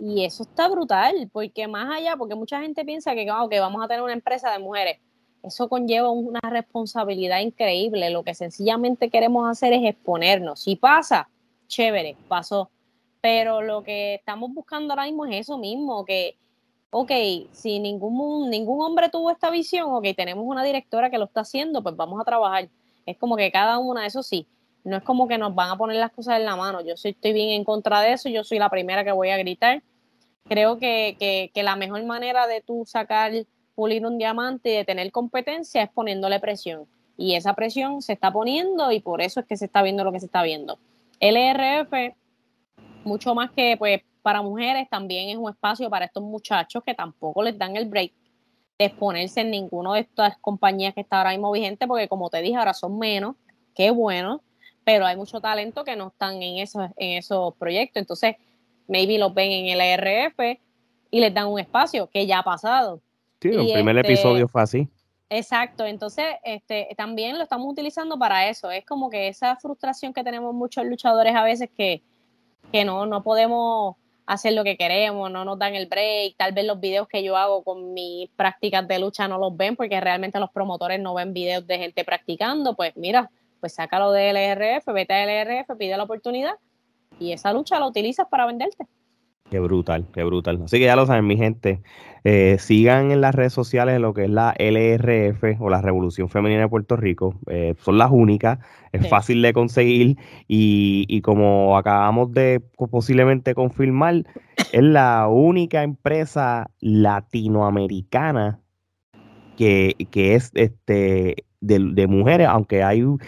[0.00, 3.88] Y eso está brutal, porque más allá, porque mucha gente piensa que, que vamos a
[3.88, 4.98] tener una empresa de mujeres
[5.42, 8.10] eso conlleva una responsabilidad increíble.
[8.10, 10.60] Lo que sencillamente queremos hacer es exponernos.
[10.60, 11.28] Si pasa,
[11.68, 12.70] chévere, pasó.
[13.20, 16.36] Pero lo que estamos buscando ahora mismo es eso mismo, que,
[16.90, 17.10] ok,
[17.52, 21.82] si ningún, ningún hombre tuvo esta visión, ok, tenemos una directora que lo está haciendo,
[21.82, 22.68] pues vamos a trabajar.
[23.06, 24.46] Es como que cada una, eso sí,
[24.84, 26.80] no es como que nos van a poner las cosas en la mano.
[26.80, 29.36] Yo sí estoy bien en contra de eso, yo soy la primera que voy a
[29.36, 29.82] gritar.
[30.44, 33.32] Creo que, que, que la mejor manera de tú sacar
[33.78, 36.88] pulir un diamante y de tener competencia es poniéndole presión.
[37.16, 40.10] Y esa presión se está poniendo y por eso es que se está viendo lo
[40.10, 40.80] que se está viendo.
[41.20, 42.16] LRF,
[43.04, 47.40] mucho más que pues para mujeres, también es un espacio para estos muchachos que tampoco
[47.40, 48.10] les dan el break
[48.80, 52.42] de exponerse en ninguna de estas compañías que está ahora mismo vigente, porque como te
[52.42, 53.36] dije, ahora son menos,
[53.76, 54.42] qué bueno,
[54.82, 58.00] pero hay mucho talento que no están en esos, en esos proyectos.
[58.00, 58.34] Entonces,
[58.88, 60.58] maybe los ven en el LRF
[61.12, 63.00] y les dan un espacio que ya ha pasado.
[63.40, 64.88] Sí, el primer este episodio fue así.
[65.30, 68.70] Exacto, entonces este, también lo estamos utilizando para eso.
[68.70, 72.02] Es como que esa frustración que tenemos muchos luchadores a veces que,
[72.72, 76.66] que no, no podemos hacer lo que queremos, no nos dan el break, tal vez
[76.66, 80.38] los videos que yo hago con mis prácticas de lucha no los ven porque realmente
[80.38, 83.30] los promotores no ven videos de gente practicando, pues mira,
[83.60, 86.52] pues sácalo de LRF, vete a LRF, pide la oportunidad
[87.18, 88.86] y esa lucha la utilizas para venderte.
[89.50, 90.60] Qué brutal, qué brutal.
[90.62, 91.80] Así que ya lo saben, mi gente.
[92.24, 96.62] Eh, sigan en las redes sociales lo que es la LRF o la Revolución Femenina
[96.62, 97.34] de Puerto Rico.
[97.46, 98.58] Eh, son las únicas,
[98.92, 100.16] es fácil de conseguir
[100.46, 102.60] y, como acabamos de
[102.90, 104.24] posiblemente confirmar,
[104.72, 108.60] es la única empresa latinoamericana
[109.56, 113.20] que, que es este de, mujeres, aunque hay un,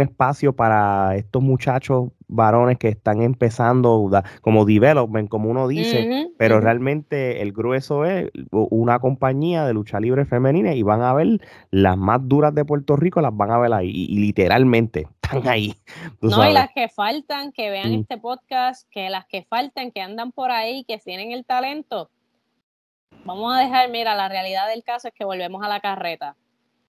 [0.00, 4.10] espacio para estos muchachos varones que están empezando
[4.42, 10.26] como development, como uno dice, pero realmente el grueso es una compañía de lucha libre
[10.26, 13.72] femenina y van a ver las más duras de Puerto Rico, las van a ver
[13.72, 15.74] ahí, y, literalmente están ahí.
[16.20, 18.00] No, y las que faltan, que vean mm.
[18.00, 22.10] este podcast, que las que faltan, que andan por ahí, que tienen el talento,
[23.24, 26.36] vamos a dejar, mira, la realidad del caso es que volvemos a la carreta.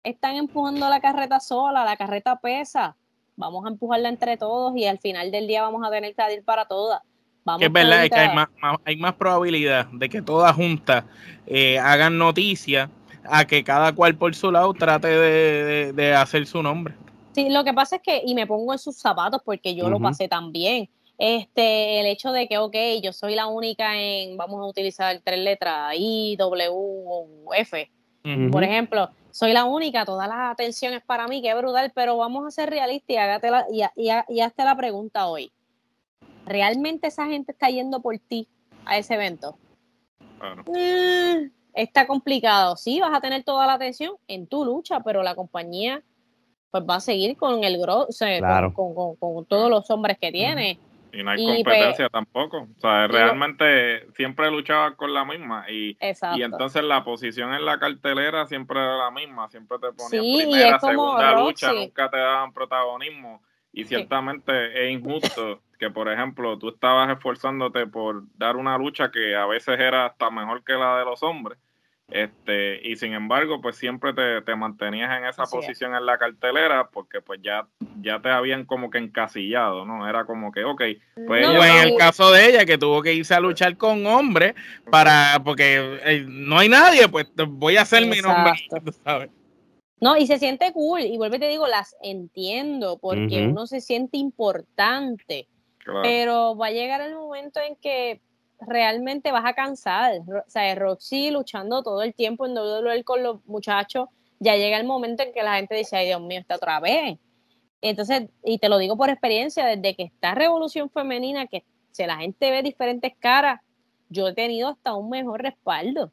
[0.04, 2.96] Están empujando la carreta sola, la carreta pesa
[3.40, 6.44] vamos a empujarla entre todos y al final del día vamos a tener que ir
[6.44, 7.02] para todas.
[7.46, 8.50] Vamos es verdad, es que hay más,
[8.84, 11.06] hay más probabilidad de que todas juntas
[11.48, 12.92] eh, hagan noticia
[13.24, 16.94] a que cada cual por su lado trate de, hacer su nombre.
[17.34, 20.00] Sí, lo que pasa es que, y me pongo en sus zapatos porque yo lo
[20.00, 24.66] pasé también, este, el hecho de que, ok, yo soy la única en, vamos a
[24.66, 27.90] utilizar tres letras, I, W o F,
[28.52, 32.46] por ejemplo, soy la única, toda la atención es para mí, qué brutal, pero vamos
[32.46, 35.52] a ser realistas y, y, y, hazte la pregunta hoy.
[36.46, 38.48] ¿Realmente esa gente está yendo por ti
[38.86, 39.58] a ese evento?
[40.68, 42.76] Mm, está complicado.
[42.76, 46.04] Sí, vas a tener toda la atención en tu lucha, pero la compañía
[46.72, 48.08] pues va a seguir con el gro
[48.74, 50.80] con, con, todos los hombres que tiene.
[51.12, 52.68] Y no hay pues, competencia tampoco.
[52.78, 55.66] O sea, realmente siempre luchaba con la misma.
[55.70, 55.98] Y,
[56.36, 59.50] y entonces la posición en la cartelera siempre era la misma.
[59.50, 63.42] Siempre te ponían primera, segunda lucha, nunca te daban protagonismo.
[63.72, 69.36] Y ciertamente es injusto que, por ejemplo, tú estabas esforzándote por dar una lucha que
[69.36, 71.58] a veces era hasta mejor que la de los hombres
[72.12, 77.22] este, y sin embargo, pues siempre te, mantenías en esa posición en la cartelera porque
[77.22, 77.68] pues ya,
[78.02, 80.08] ya te habían como que encasillado, ¿no?
[80.10, 80.82] Era como que, ok,
[81.28, 84.56] pues en el caso de ella que tuvo que irse a luchar con hombres
[84.90, 88.54] para, porque eh, no hay nadie, pues voy a hacer mi nombre,
[89.04, 89.30] ¿sabes?
[90.02, 94.18] No, y se siente cool, y vuelve te digo, las entiendo, porque uno se siente
[94.18, 95.48] importante,
[96.02, 98.22] pero va a llegar el momento en que
[98.62, 100.20] realmente vas a cansar.
[100.28, 104.86] O sea, Roxy luchando todo el tiempo en WWE con los muchachos, ya llega el
[104.86, 107.18] momento en que la gente dice, ay Dios mío, está otra vez.
[107.82, 112.18] Entonces, y te lo digo por experiencia, desde que está Revolución Femenina, que se la
[112.18, 113.62] gente ve diferentes caras,
[114.10, 116.12] yo he tenido hasta un mejor respaldo.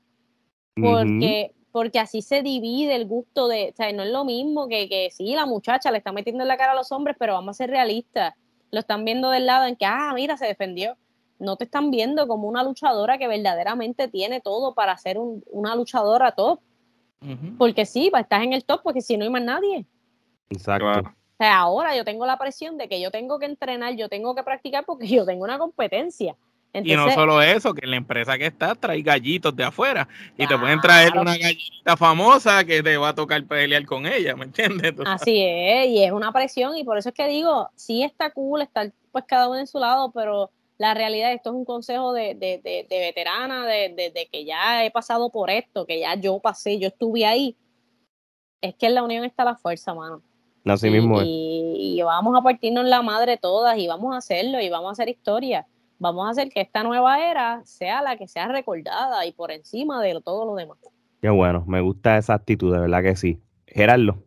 [0.75, 4.91] Porque, porque así se divide el gusto de, o sea, no es lo mismo que,
[4.91, 7.57] que sí, la muchacha le está metiendo en la cara a los hombres, pero vamos
[7.57, 8.35] a ser realistas.
[8.71, 10.97] Lo están viendo del lado en que, ah, mira, se defendió
[11.39, 16.33] no te están viendo como una luchadora que verdaderamente tiene todo para ser una luchadora
[16.33, 16.61] top.
[17.59, 19.85] Porque sí, estás en el top porque si no hay más nadie.
[20.51, 21.11] Exacto.
[21.11, 24.35] O sea, ahora yo tengo la presión de que yo tengo que entrenar, yo tengo
[24.35, 26.37] que practicar porque yo tengo una competencia.
[26.73, 30.57] y no solo eso, que la empresa que está trae gallitos de afuera y te
[30.57, 34.95] pueden traer una gallita famosa que te va a tocar pelear con ella, ¿me entiendes?
[35.07, 38.63] Así es, y es una presión y por eso es que digo, sí está cool
[38.63, 42.35] estar pues cada uno en su lado, pero la realidad, esto es un consejo de,
[42.35, 46.79] de, de, de veterana, de, que ya he pasado por esto, que ya yo pasé,
[46.79, 47.57] yo estuve ahí.
[48.61, 50.23] Es que en la unión está la fuerza, mano.
[50.65, 54.89] Así mismo y, vamos a partirnos la madre todas y vamos a hacerlo y vamos
[54.89, 55.67] a hacer historia.
[55.99, 60.03] Vamos a hacer que esta nueva era sea la que sea recordada y por encima
[60.03, 60.79] de todo lo demás.
[61.23, 63.41] Qué bueno, me gusta esa actitud, de verdad que sí.
[63.67, 64.23] Gerardo.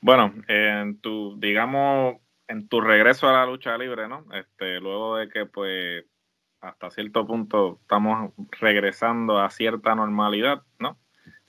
[0.00, 2.16] Bueno, en tu, digamos,
[2.48, 4.26] en tu regreso a la lucha libre, ¿no?
[4.32, 6.04] Este, luego de que, pues,
[6.60, 10.98] hasta cierto punto estamos regresando a cierta normalidad, ¿no?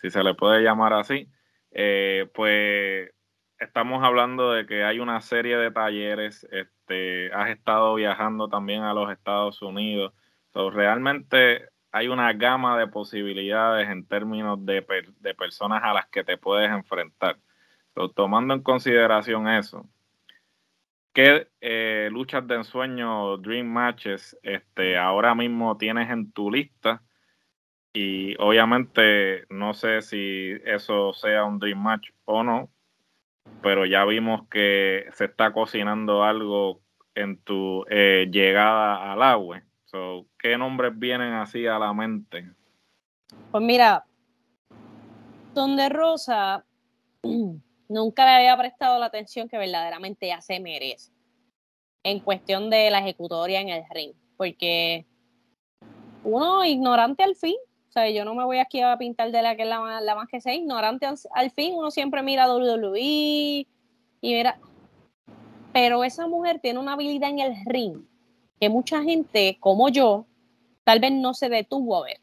[0.02, 1.30] Si se le puede llamar así,
[1.72, 3.12] eh, pues
[3.60, 8.94] estamos hablando de que hay una serie de talleres, este, has estado viajando también a
[8.94, 10.14] los Estados Unidos,
[10.52, 14.86] so, realmente hay una gama de posibilidades en términos de,
[15.20, 17.38] de personas a las que te puedes enfrentar.
[17.96, 19.88] So, tomando en consideración eso,
[21.14, 27.04] ¿Qué eh, luchas de ensueño, Dream Matches, este, ahora mismo tienes en tu lista?
[27.94, 32.72] Y obviamente no sé si eso sea un Dream Match o no,
[33.62, 36.82] pero ya vimos que se está cocinando algo
[37.14, 39.62] en tu eh, llegada al agua.
[39.86, 42.50] So, ¿Qué nombres vienen así a la mente?
[43.52, 44.04] Pues mira,
[45.54, 46.66] Donde Rosa
[47.90, 51.12] nunca le había prestado la atención que verdaderamente ya se merece
[52.04, 55.06] en cuestión de la ejecutoria en el ring, porque
[56.24, 57.56] uno ignorante al fin,
[57.90, 59.80] o sea, yo no me voy aquí a pintar de la que es la,
[60.16, 63.68] más que sea ignorante al, fin, uno siempre mira WWE y
[64.22, 64.60] mira,
[65.72, 68.04] pero esa mujer tiene una habilidad en el ring
[68.60, 70.26] que mucha gente, como yo,
[70.84, 72.20] tal vez no se detuvo a ver.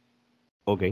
[0.65, 0.85] Ok.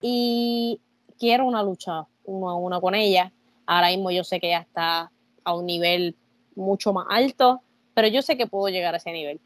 [0.00, 0.80] Y
[1.18, 3.32] quiero una lucha uno a uno con ella.
[3.66, 5.10] Ahora mismo yo sé que ella está
[5.44, 6.16] a un nivel
[6.54, 7.62] mucho más alto.
[7.94, 9.40] pero yo sé que puedo llegar a ese nivel.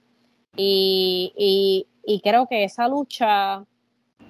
[0.57, 3.64] Y, y, creo que esa lucha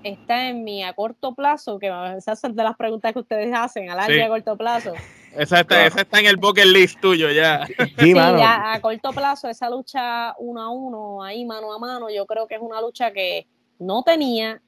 [0.02, 3.90] está en mi a corto plazo, que esas son de las preguntas que ustedes hacen,
[3.90, 4.94] a largo y a corto plazo.
[5.36, 7.66] Esa está, esa está en el bucket list tuyo ya.
[7.98, 12.24] Sí, ya a corto plazo, esa lucha uno a uno, ahí mano a mano, yo
[12.26, 13.46] creo que es una lucha que
[13.78, 14.62] no tenía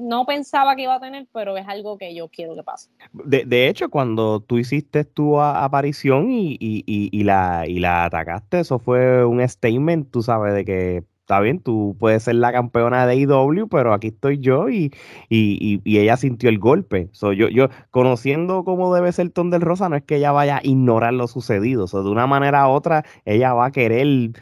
[0.00, 2.90] no, pensaba que iba a tener, pero es algo que yo quiero que pase.
[3.12, 9.24] De, hecho, cuando tú hiciste tu aparición y, y, la, y la atacaste, eso fue
[9.24, 13.68] un statement, tú sabes, de que está bien, tú puedes ser la campeona de IW,
[13.68, 14.92] pero aquí estoy yo y,
[15.28, 17.08] y, y ella sintió el golpe.
[17.12, 20.60] So, yo, yo, conociendo cómo debe ser Tondel Rosa, no es que ella vaya a
[20.64, 21.86] ignorar lo sucedido.
[21.86, 24.32] So, de una manera u otra, ella va a querer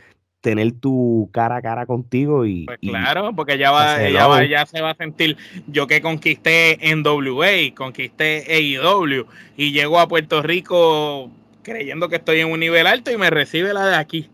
[0.41, 2.67] tener tu cara a cara contigo y.
[2.67, 5.37] Pues claro, porque ella va, ella ya se va a sentir.
[5.67, 9.27] Yo que conquisté en WA, conquisté AEW
[9.57, 11.31] y llego a Puerto Rico
[11.63, 14.31] creyendo que estoy en un nivel alto y me recibe la de aquí.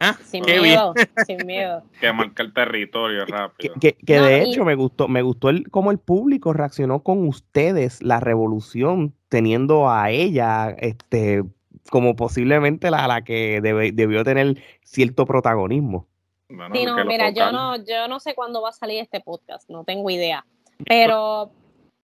[0.00, 0.16] ¿Ah?
[0.24, 0.92] Sin miedo,
[1.26, 1.82] sin miedo.
[2.00, 3.74] Que marca el territorio rápido.
[3.80, 8.20] Que, de hecho me gustó, me gustó el, cómo el público reaccionó con ustedes, la
[8.20, 11.44] revolución, teniendo a ella, este,
[11.90, 16.06] como posiblemente la, la que debió tener cierto protagonismo.
[16.48, 19.84] sí, no, mira, yo no, yo no sé cuándo va a salir este podcast, no
[19.84, 20.44] tengo idea.
[20.86, 21.50] Pero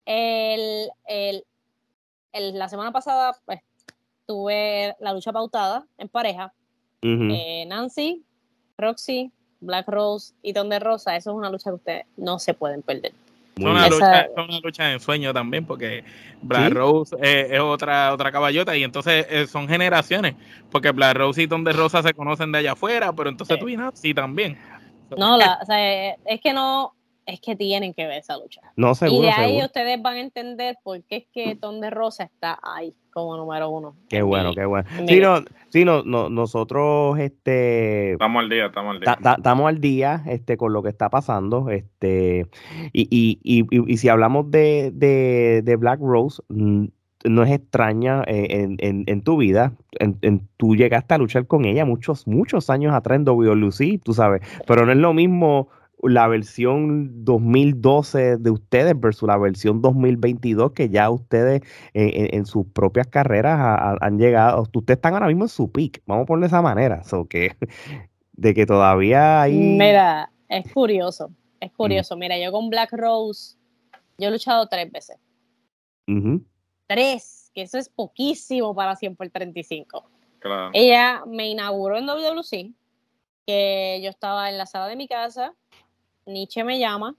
[0.06, 1.44] el, el,
[2.32, 3.62] la semana pasada, pues,
[4.26, 6.54] tuve la lucha pautada en pareja.
[7.02, 8.26] Eh, Nancy,
[8.78, 12.82] Roxy, Black Rose y Donde Rosa, eso es una lucha que ustedes no se pueden
[12.82, 13.14] perder.
[13.58, 16.04] Es una, lucha, una lucha de ensueño también, porque
[16.42, 20.36] Black Rose es otra otra caballota y entonces eh, son generaciones,
[20.72, 23.68] porque Black Rose y Tom de Rosa se conocen de allá afuera, pero entonces tú
[23.70, 24.58] y Nancy también.
[25.18, 26.94] No, la, o sea, es que no,
[27.26, 28.62] es que tienen que ver esa lucha.
[28.76, 31.90] No, seguro, y de ahí ustedes van a entender por qué es que Tom de
[31.90, 33.96] Rosa está ahí como número uno.
[34.10, 34.88] Qué bueno, qué bueno.
[35.08, 39.18] Sí, no, sí no, nosotros este estamos al día, estamos al día.
[39.38, 41.70] Estamos al día este, con lo que está pasando.
[41.70, 42.46] Este,
[42.94, 46.86] y, y, y, y si hablamos de, de, de Black Rose, mm,
[47.26, 49.74] no es extraña eh, en, en, en tu vida.
[50.00, 54.14] En, en, tú llegaste a luchar con ella muchos, muchos años atrás en WWE, tú
[54.14, 55.70] sabes, pero no es lo mismo
[56.04, 61.62] la versión 2012 de ustedes versus la versión 2022 que ya ustedes
[61.94, 66.26] en, sus propias carreras han llegado, ustedes están ahora mismo en su peak, vamos a
[66.28, 67.56] ponerlo de esa manera, que,
[68.34, 69.54] de que todavía hay...
[69.54, 73.58] Mira, es curioso, es curioso, mira, yo con Black Rose,
[74.18, 75.18] yo he luchado tres veces.
[76.88, 80.10] Tres, que eso es poquísimo para 100 por 35.
[80.40, 80.70] Claro.
[80.74, 82.74] Ella me inauguró en WWC,
[83.46, 85.54] que yo estaba en la sala de mi casa,
[86.28, 87.16] Nietzsche me llama,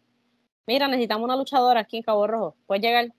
[0.67, 3.13] mira, necesitamos una luchadora aquí en Cabo Rojo, ¿puedes llegar?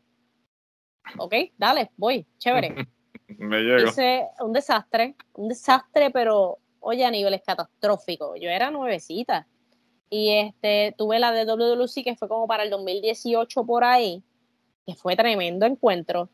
[1.17, 2.87] Ok, dale, voy, chévere.
[3.37, 3.89] me llego.
[3.89, 8.39] Hice un desastre, un desastre, pero oye, a niveles catastróficos.
[8.39, 9.47] Yo era nuevecita.
[10.09, 14.23] Y este, tuve la de WWC que fue como para el 2018 por ahí,
[14.87, 16.29] que fue tremendo encuentro,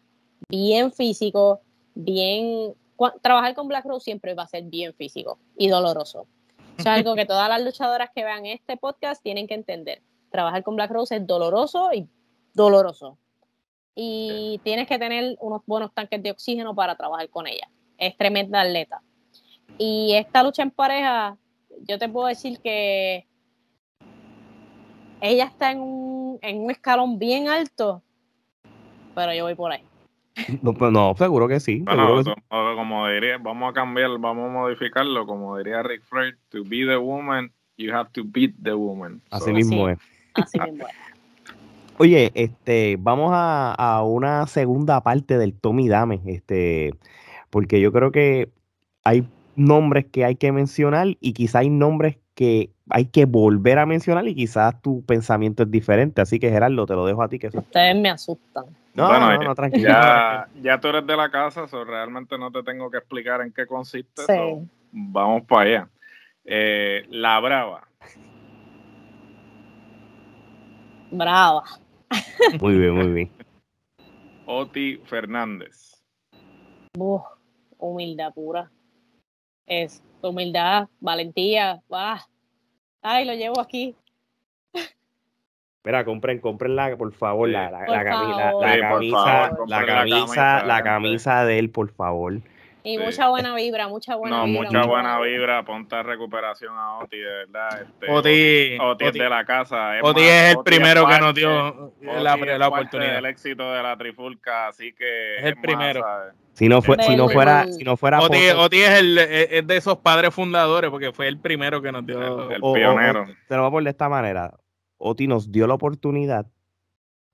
[0.49, 1.61] bien físico,
[1.93, 2.73] bien...
[3.21, 6.27] Trabajar con Black Rose siempre va a ser bien físico y doloroso.
[6.77, 10.01] Es algo que todas las luchadoras que vean este podcast tienen que entender.
[10.29, 12.07] Trabajar con Black Rose es doloroso y
[12.53, 13.17] doloroso.
[13.95, 17.69] Y tienes que tener unos buenos tanques de oxígeno para trabajar con ella.
[17.97, 19.01] Es tremenda atleta.
[19.77, 21.37] Y esta lucha en pareja,
[21.87, 23.25] yo te puedo decir que
[25.21, 28.03] ella está en un, en un escalón bien alto,
[29.15, 29.83] pero yo voy por ahí.
[30.61, 31.83] No, pues no, seguro que sí.
[31.85, 36.97] Como diría, vamos a cambiar, vamos a modificarlo, como diría Rick Flair, to be the
[36.97, 39.21] woman, you have to beat the woman.
[39.31, 39.97] Así mismo es.
[40.33, 40.93] Así mismo es.
[41.97, 46.93] Oye, este, vamos a, a, una segunda parte del Tommy Dame, este,
[47.49, 48.49] porque yo creo que
[49.05, 49.25] hay
[49.55, 54.27] nombres que hay que mencionar y quizá hay nombres que hay que volver a mencionar
[54.27, 56.21] y quizás tu pensamiento es diferente.
[56.21, 57.39] Así que Gerardo, te lo dejo a ti.
[57.39, 58.65] Que Ustedes me asustan.
[58.93, 59.89] No, no, no, tranquilo.
[59.89, 63.51] Ya, ya, tú eres de la casa, so realmente no te tengo que explicar en
[63.51, 64.23] qué consiste.
[64.91, 65.89] vamos para allá.
[66.45, 67.87] Eh, la Brava.
[71.11, 71.63] Brava.
[72.61, 73.31] Muy bien, muy bien.
[74.45, 76.03] Oti Fernández.
[77.77, 78.71] humildad pura.
[79.65, 81.81] Es humildad, valentía.
[83.07, 83.95] Ay, lo llevo aquí.
[85.83, 88.51] Mira, compren, comprenla, por favor, la, la, camisa,
[89.67, 92.41] la, camisa, la camisa de él, por favor.
[92.85, 94.69] Y mucha buena vibra, mucha buena no, vibra.
[94.69, 97.81] mucha buena vibra, ponte a recuperación a Oti, de verdad.
[97.81, 99.97] Este, Oti, Oti, es de la casa.
[99.97, 102.67] Es Oti más, es el Oti primero es que nos dio Oti la, es la
[102.67, 103.15] oportunidad.
[103.15, 106.05] del éxito de la trifulca, así que Es el primero.
[106.53, 109.67] Si no, fue, si no fuera, si no fuera Oti, Oti es, el, es es
[109.67, 112.45] de esos padres fundadores porque fue el primero que nos dio.
[112.49, 113.23] El- el o- pionero.
[113.23, 114.53] o- te lo voy a poner de esta manera.
[114.97, 116.45] Oti nos dio la oportunidad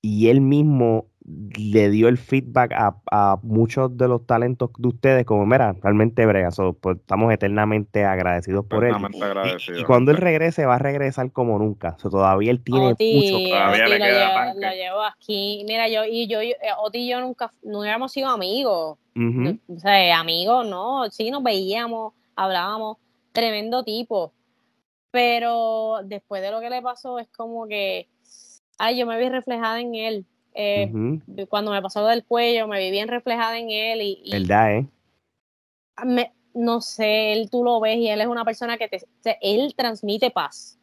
[0.01, 5.25] y él mismo le dio el feedback a, a muchos de los talentos de ustedes,
[5.25, 8.89] como, mira, realmente brega, so, pues, estamos eternamente agradecidos por él.
[8.89, 9.79] Eternamente Y, agradecido.
[9.79, 11.95] y cuando él regrese, va a regresar como nunca.
[11.99, 13.37] So, todavía él tiene Oti, mucho.
[13.49, 15.63] Todavía Oti le lo, queda llevo, lo llevo aquí.
[15.67, 18.97] Mira, yo y yo, yo- eh, Oti y yo nunca, no habíamos sido amigos.
[19.15, 22.97] O sea, amigos, no, sí nos veíamos, hablábamos,
[23.31, 24.33] tremendo tipo.
[25.11, 28.07] Pero después de lo que le pasó, es como que,
[28.77, 30.25] ay, yo me vi reflejada en él.
[30.53, 30.91] Eh.
[31.49, 34.85] Cuando me pasó del cuello, me vi bien reflejada en él y, y ¿Verdad, eh?
[36.05, 39.21] me- no sé, él tú lo ves y él es una persona que te, o
[39.21, 40.77] sea, él transmite paz.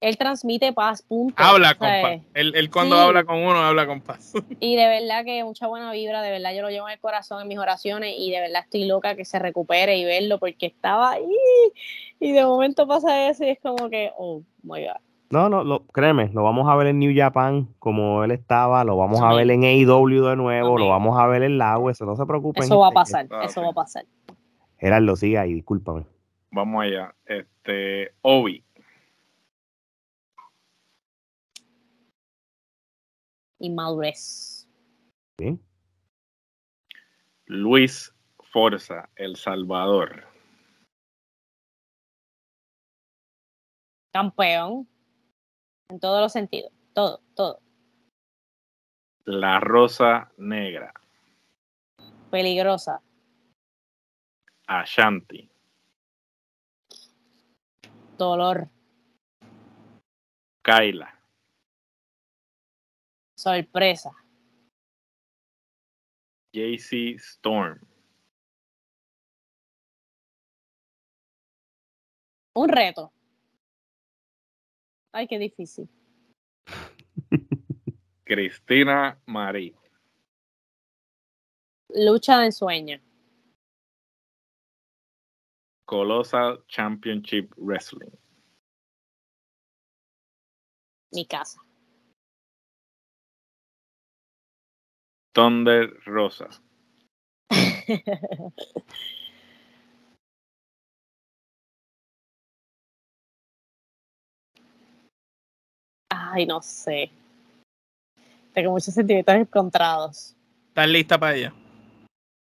[0.00, 1.34] Él transmite paz, punto.
[1.42, 2.20] Habla O con paz.
[2.34, 3.02] Él, él cuando sí.
[3.02, 4.34] habla con uno, habla con paz.
[4.60, 7.40] Y de verdad que mucha buena vibra, de verdad yo lo llevo en el corazón
[7.40, 11.12] en mis oraciones y de verdad estoy loca que se recupere y verlo porque estaba
[11.12, 11.32] ahí
[12.20, 15.00] y de momento pasa eso y es como que, oh my god.
[15.30, 18.96] No, no, lo, créeme, lo vamos a ver en New Japan como él estaba, lo
[18.96, 22.14] vamos a ver en AEW de nuevo, lo vamos a ver en la eso no
[22.14, 22.62] se preocupen.
[22.62, 24.04] Eso va a pasar, Ah, eso va a pasar.
[24.78, 26.04] Gerardo, siga ahí, discúlpame.
[26.50, 27.14] Vamos allá.
[27.26, 28.64] Este, Obi,
[33.64, 34.68] Y madurez.
[35.38, 35.58] ¿sí?
[37.46, 38.14] Luis
[38.52, 40.26] Forza, El Salvador.
[44.12, 44.86] Campeón.
[45.88, 46.72] En todos los sentidos.
[46.94, 47.60] Todo, todo.
[49.24, 50.92] La Rosa Negra.
[52.30, 53.02] Peligrosa.
[54.66, 55.50] Ashanti.
[58.16, 58.68] Dolor.
[60.62, 61.20] Kaila.
[63.36, 64.10] Sorpresa.
[66.52, 67.80] JC Storm.
[72.54, 73.12] Un reto.
[75.14, 75.88] Ay, qué difícil.
[78.24, 79.72] Cristina Marí.
[81.90, 83.00] Lucha de ensueño.
[85.86, 88.10] Colossal Championship Wrestling.
[91.12, 91.60] Mi casa.
[95.32, 96.48] Thunder Rosa.
[106.16, 107.10] Ay, no sé.
[108.52, 110.36] Tengo muchos sentimientos encontrados.
[110.68, 111.54] ¿Estás lista para ella?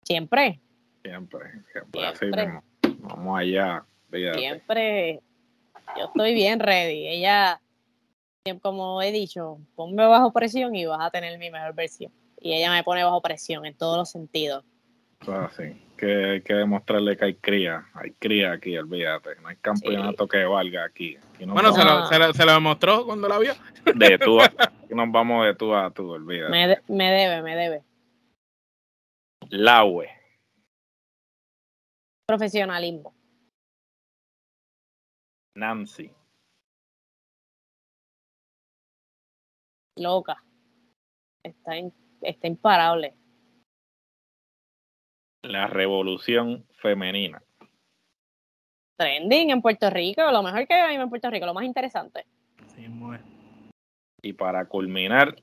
[0.05, 0.61] Siempre,
[1.03, 1.41] Siempre,
[1.73, 2.07] siempre.
[2.07, 2.61] Así Siempre.
[3.01, 3.85] Vamos allá.
[4.11, 4.39] fíjate.
[4.39, 5.21] siempre.
[5.99, 7.09] Yo estoy bien ready.
[7.09, 7.61] Ella,
[8.63, 12.13] como he dicho, ponme bajo presión y vas a tener mi mejor versión.
[12.41, 14.65] Y ella me pone bajo presión en todos los sentidos.
[15.21, 15.85] Eso es así.
[15.97, 17.87] Que hay que demostrarle que hay cría.
[17.95, 19.35] Hay cría aquí, olvídate.
[19.41, 21.17] No hay campeonato que valga aquí.
[21.41, 23.53] Bueno, se lo, se, lo, se lo demostró cuando la vio.
[23.97, 26.51] de tú a, aquí nos vamos de tú a tú, olvídate.
[26.51, 27.85] Me, de- me debe, me debe.
[29.51, 30.09] Laue.
[32.27, 33.15] Profesionalismo.
[35.57, 36.13] Nancy.
[39.97, 40.37] Loca.
[41.43, 41.93] Está, in-
[42.23, 43.17] está imparable.
[45.49, 47.43] La revolución femenina.
[48.99, 52.27] Trending en Puerto Rico, lo mejor que hay en Puerto Rico, lo más interesante.
[52.75, 53.19] Sí, muy-
[54.23, 55.35] Y para culminar,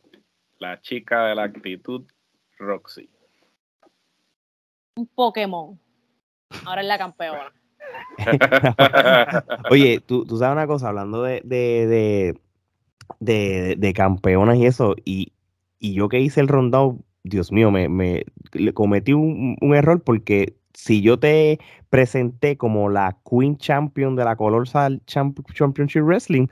[0.60, 2.06] la chica de la actitud,
[2.60, 3.10] Roxy.
[4.98, 5.80] Un Pokémon.
[6.66, 7.52] Ahora es la campeona.
[9.72, 12.40] Oye, tú, tú sabes una cosa, hablando de, de, de,
[13.20, 15.34] de, de campeonas y eso, y,
[15.80, 18.24] y yo que hice el rondado, Dios mío, me,
[18.74, 21.60] cometí un, un error porque si yo te
[21.90, 26.48] presenté como la Queen Champion de la Colossal Champ- Championship Wrestling,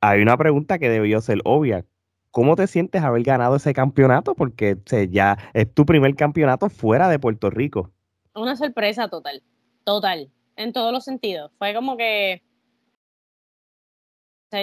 [0.00, 1.84] hay una pregunta que debió ser obvia.
[2.30, 4.34] ¿Cómo te sientes haber ganado ese campeonato?
[4.34, 7.90] Porque o ya es tu primer campeonato fuera de Puerto Rico.
[8.34, 9.42] Una sorpresa total.
[9.84, 10.30] Total.
[10.56, 11.50] En todos los sentidos.
[11.58, 12.42] Fue como que.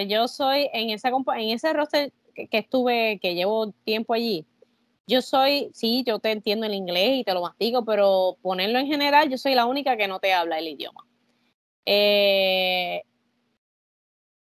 [0.08, 4.46] Yo soy en esa en ese roster que, que estuve, que llevo tiempo allí.
[5.10, 8.86] Yo soy, sí, yo te entiendo el inglés y te lo mastico, pero ponerlo en
[8.86, 11.04] general, yo soy la única que no te habla el idioma.
[11.84, 13.02] Eh,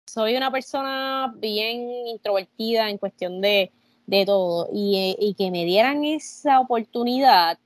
[0.06, 3.72] soy una persona bien introvertida en cuestión de,
[4.06, 7.58] de todo y, eh, y que me dieran esa oportunidad,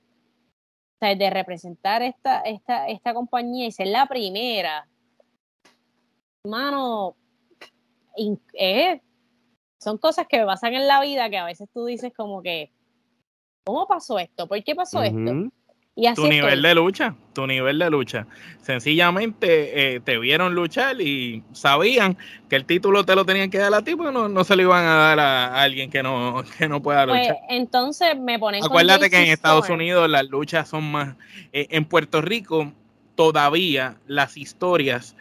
[1.01, 4.87] de representar esta, esta, esta compañía y ser la primera,
[6.45, 7.17] mano,
[8.53, 9.01] eh,
[9.79, 12.71] son cosas que pasan en la vida que a veces tú dices como que,
[13.63, 14.47] ¿cómo pasó esto?
[14.47, 15.49] ¿Por qué pasó esto?
[15.95, 18.25] Y así tu nivel de lucha, tu nivel de lucha.
[18.63, 22.17] Sencillamente eh, te vieron luchar y sabían
[22.49, 24.63] que el título te lo tenían que dar a ti, porque no, no se lo
[24.63, 27.37] iban a dar a, alguien que no, que no pueda pues, luchar.
[27.47, 28.63] entonces me ponen.
[28.63, 31.15] Acuérdate que en Estados Unidos las luchas son más.
[31.51, 32.73] Eh, en Puerto Rico
[33.13, 35.15] todavía las historias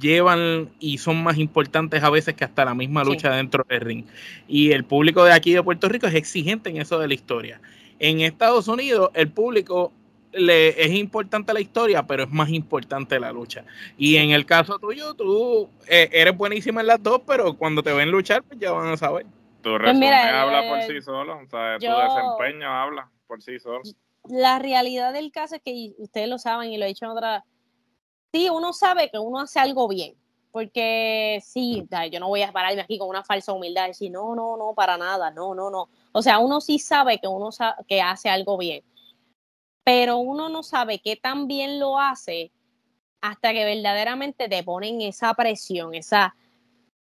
[0.00, 4.04] llevan y son más importantes a veces que hasta la misma lucha dentro del ring.
[4.48, 7.60] Y el público de aquí de Puerto Rico es exigente en eso de la historia.
[7.98, 9.92] En Estados Unidos el público
[10.32, 13.64] le es importante la historia, pero es más importante la lucha.
[13.96, 17.92] Y en el caso tuyo, tú eh, eres buenísima en las dos, pero cuando te
[17.92, 19.26] ven luchar, pues ya van a saber.
[19.62, 23.82] Tu pues resumen habla por sí solo, o sea, tu desempeño habla por sí solo.
[24.28, 27.44] La realidad del caso es que ustedes lo saben y lo he dicho en otra.
[28.32, 30.14] Sí, uno sabe que uno hace algo bien,
[30.50, 34.34] porque sí, yo no voy a pararme aquí con una falsa humildad y decir, no,
[34.34, 35.88] no, no, para nada, no, no, no.
[36.12, 37.50] O sea, uno sí sabe que uno
[37.86, 38.82] que hace algo bien
[39.84, 42.52] pero uno no sabe qué tan bien lo hace
[43.20, 46.34] hasta que verdaderamente te ponen esa presión, esa,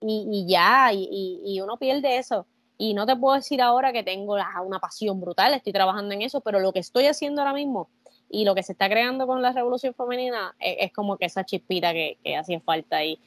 [0.00, 2.46] Y, y ya, y, y, uno pierde eso.
[2.78, 6.40] Y no te puedo decir ahora que tengo una pasión brutal, estoy trabajando en eso,
[6.40, 7.90] pero lo que estoy haciendo ahora mismo
[8.28, 11.92] y lo que se está creando con la revolución femenina es, como que esa chispita
[11.92, 13.04] que, que hacía falta.
[13.04, 13.20] Y,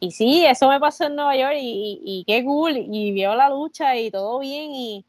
[0.00, 3.96] y sí, eso me pasó en Nueva York y, qué cool, y vio la lucha
[3.96, 5.04] y todo bien y,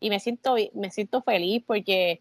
[0.00, 2.20] y me, siento, me siento feliz porque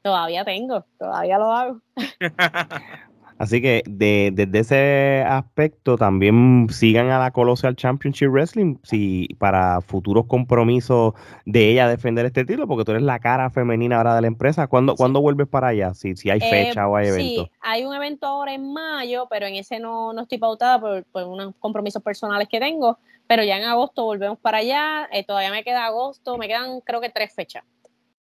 [0.00, 1.80] todavía tengo, todavía lo hago.
[3.38, 9.80] Así que de, desde ese aspecto también sigan a la Colossal Championship Wrestling si, para
[9.82, 11.14] futuros compromisos
[11.44, 14.66] de ella defender este título, porque tú eres la cara femenina ahora de la empresa.
[14.68, 15.92] ¿Cuándo, vuelves para allá?
[15.94, 17.44] Si, si hay eh, fecha o hay evento.
[17.44, 21.04] Sí, hay un evento ahora en mayo, pero en ese no, no estoy pautada por,
[21.04, 25.08] por unos compromisos personales que tengo, pero ya en agosto volvemos para allá.
[25.12, 27.64] Eh, todavía me queda agosto, me quedan creo que tres fechas.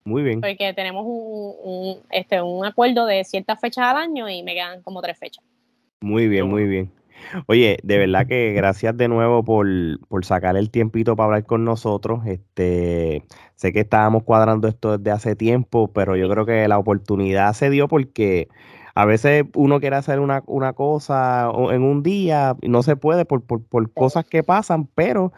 [0.05, 0.41] Muy bien.
[0.41, 5.01] Porque tenemos un, este, un acuerdo de ciertas fechas al año y me quedan como
[5.01, 5.45] tres fechas.
[6.01, 6.91] Muy bien, muy bien.
[7.47, 9.67] Oye, de verdad que gracias de nuevo por,
[10.09, 12.27] por, sacar el tiempito para hablar con nosotros.
[12.27, 13.25] Este,
[13.55, 17.71] sé que estábamos cuadrando esto desde hace tiempo, pero yo creo que la oportunidad se
[17.71, 18.49] dio porque
[18.95, 23.25] a veces uno quiere hacer una, una cosa en un día y no se puede
[23.25, 25.33] por, por, por cosas que pasan, pero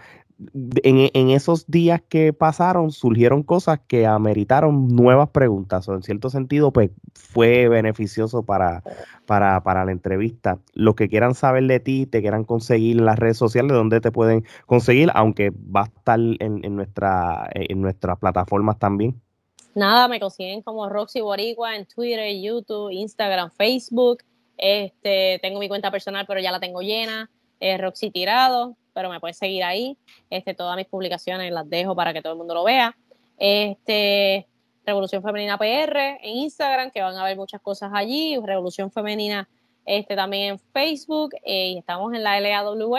[0.83, 6.73] en, esos días que pasaron surgieron cosas que ameritaron nuevas preguntas, o en cierto sentido,
[6.73, 8.83] pues fue beneficioso para,
[9.27, 10.59] para, para la entrevista.
[10.73, 14.13] Los que quieran saber de ti, te quieran conseguir en las redes sociales, donde te
[14.13, 19.21] pueden conseguir, aunque va a estar en, en, nuestra, en nuestras plataformas también.
[19.75, 24.19] Nada, me consiguen como Roxy Boricua en Twitter, YouTube, Instagram, Facebook.
[24.57, 27.31] Este, tengo mi cuenta personal, pero ya la tengo llena.
[27.79, 29.99] Roxy Tirado, pero me puedes seguir ahí.
[30.31, 32.97] Este, todas mis publicaciones las dejo para que todo el mundo lo vea.
[33.37, 34.47] Este,
[34.87, 39.49] Revolución Femenina PR en Instagram, que van a ver muchas cosas allí, Revolución Femenina
[39.85, 42.97] este, también en Facebook, eh, y estamos en la LAW.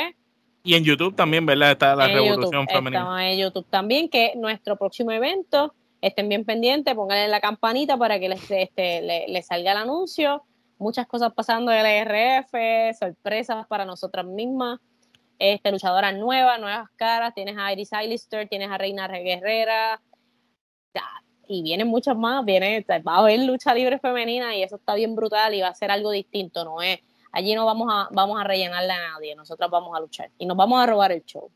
[0.64, 1.72] Y en YouTube también, ¿verdad?
[1.72, 3.00] Está la Revolución Femenina.
[3.00, 8.20] Estamos en YouTube también, que nuestro próximo evento, estén bien pendientes, pónganle la campanita para
[8.20, 10.44] que les, este, les, salga el anuncio.
[10.78, 14.80] Muchas cosas pasando en el RF, sorpresas para nosotras mismas
[15.40, 20.02] este, luchadoras nuevas, nuevas caras, tienes a Iris Eilister, tienes a Reina Guerrera,
[21.48, 25.16] y vienen muchas más, viene, va a haber lucha libre femenina y eso está bien
[25.16, 27.00] brutal y va a ser algo distinto, no es,
[27.32, 30.58] allí no vamos a, vamos a rellenarle a nadie, nosotros vamos a luchar y nos
[30.58, 31.52] vamos a robar el show.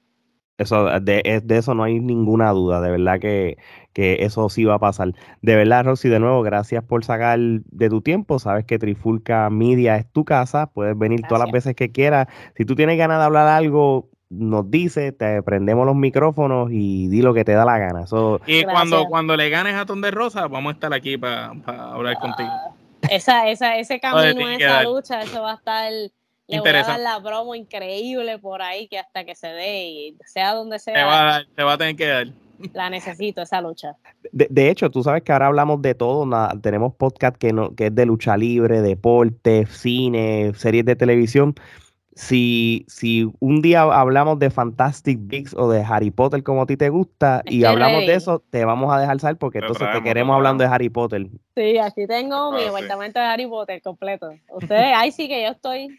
[0.60, 3.58] Eso, de, de eso no hay ninguna duda, de verdad que,
[3.96, 5.14] eso sí va a pasar.
[5.42, 8.40] De verdad, Roxy, de nuevo, gracias por sacar de tu tiempo.
[8.40, 12.28] Sabes que Trifulca Media es tu casa, puedes venir todas las veces que quieras.
[12.56, 17.22] Si tú tienes ganas de hablar algo, nos dice, te prendemos los micrófonos y di
[17.22, 18.06] lo que te da la gana.
[18.46, 22.18] y cuando, cuando le ganes a Ton de Rosa, vamos a estar aquí para hablar
[22.20, 22.50] contigo.
[23.10, 25.92] Esa, esa, ese camino, esa lucha, eso va a estar.
[26.50, 30.18] Le voy a dar la promo increíble por ahí que hasta que se dé y
[30.26, 30.94] sea donde sea.
[30.96, 32.28] Te va, te va a tener que dar.
[32.74, 33.96] La necesito, esa lucha.
[34.32, 36.28] De, de, hecho, tú sabes que ahora hablamos de todo.
[36.62, 41.56] tenemos podcast que, no, que es de lucha libre, deporte, cine, series de televisión
[42.20, 46.76] si, si un día hablamos de Fantastic Beasts o de Harry Potter como a ti
[46.76, 50.36] te gusta y hablamos de eso, te vamos a dejar salir porque entonces te queremos
[50.36, 51.28] hablando de Harry Potter.
[51.56, 54.32] Sí, aquí tengo mi apartamento de Harry Potter completo.
[54.50, 55.98] Ustedes, ahí sí que yo estoy,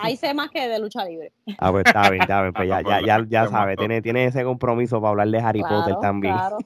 [0.00, 1.32] ahí sé más que de lucha libre.
[1.58, 4.44] Ah, pues está bien, está bien, pues ya, ya, ya, ya sabe, tiene, tiene ese
[4.44, 6.34] compromiso para hablar de Harry Potter también.
[6.34, 6.56] Claro.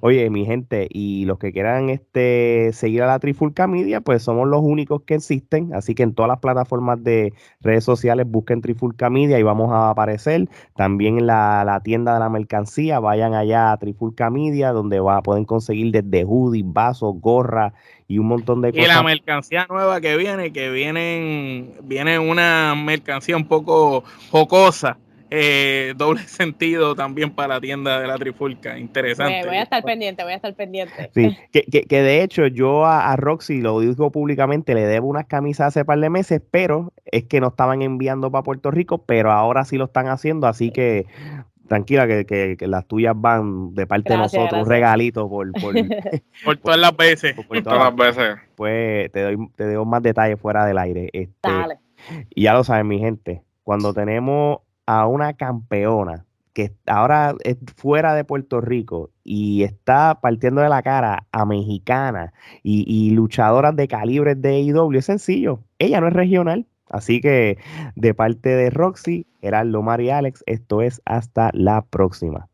[0.00, 4.48] Oye, mi gente, y los que quieran este, seguir a la Trifulca Media, pues somos
[4.48, 5.74] los únicos que existen.
[5.74, 9.90] Así que en todas las plataformas de redes sociales busquen Trifulca Media y vamos a
[9.90, 10.48] aparecer.
[10.76, 15.44] También en la, tienda de la mercancía, vayan allá a Trifulca Media, donde va, pueden
[15.44, 17.72] conseguir desde hoodies, vasos, gorra
[18.06, 18.84] y un montón de cosas.
[18.84, 24.98] Y la mercancía nueva que viene, que vienen, viene una mercancía un poco jocosa
[25.30, 28.78] eh, doble sentido también para la tienda de la Trifulca.
[28.78, 29.46] Interesante.
[29.46, 31.10] voy a estar pendiente, voy a estar pendiente.
[31.14, 35.68] Sí, que, que, de hecho yo a, Roxy, lo digo públicamente, le debo unas camisas
[35.68, 39.64] hace par de meses, pero es que no estaban enviando para Puerto Rico, pero ahora
[39.64, 41.06] sí lo están haciendo, así que
[41.68, 45.74] tranquila que, las tuyas van de parte de nosotros, un regalito por, por,
[46.44, 47.34] por todas las veces.
[47.34, 48.36] Por, todas, las veces.
[48.56, 51.10] Pues te doy, te doy más detalles fuera del aire.
[51.12, 51.78] Este, Dale.
[52.30, 56.24] Y ya lo saben, mi gente, cuando tenemos a una campeona
[56.54, 62.32] que ahora es fuera de Puerto Rico y está partiendo de la cara a mexicana
[62.62, 65.60] y, luchadoras de calibres de IW, es sencillo.
[65.78, 66.66] Ella no es regional.
[66.88, 67.58] Así que
[67.96, 72.48] de parte de Roxy, Geraldo Mar y Alex, esto es hasta la próxima.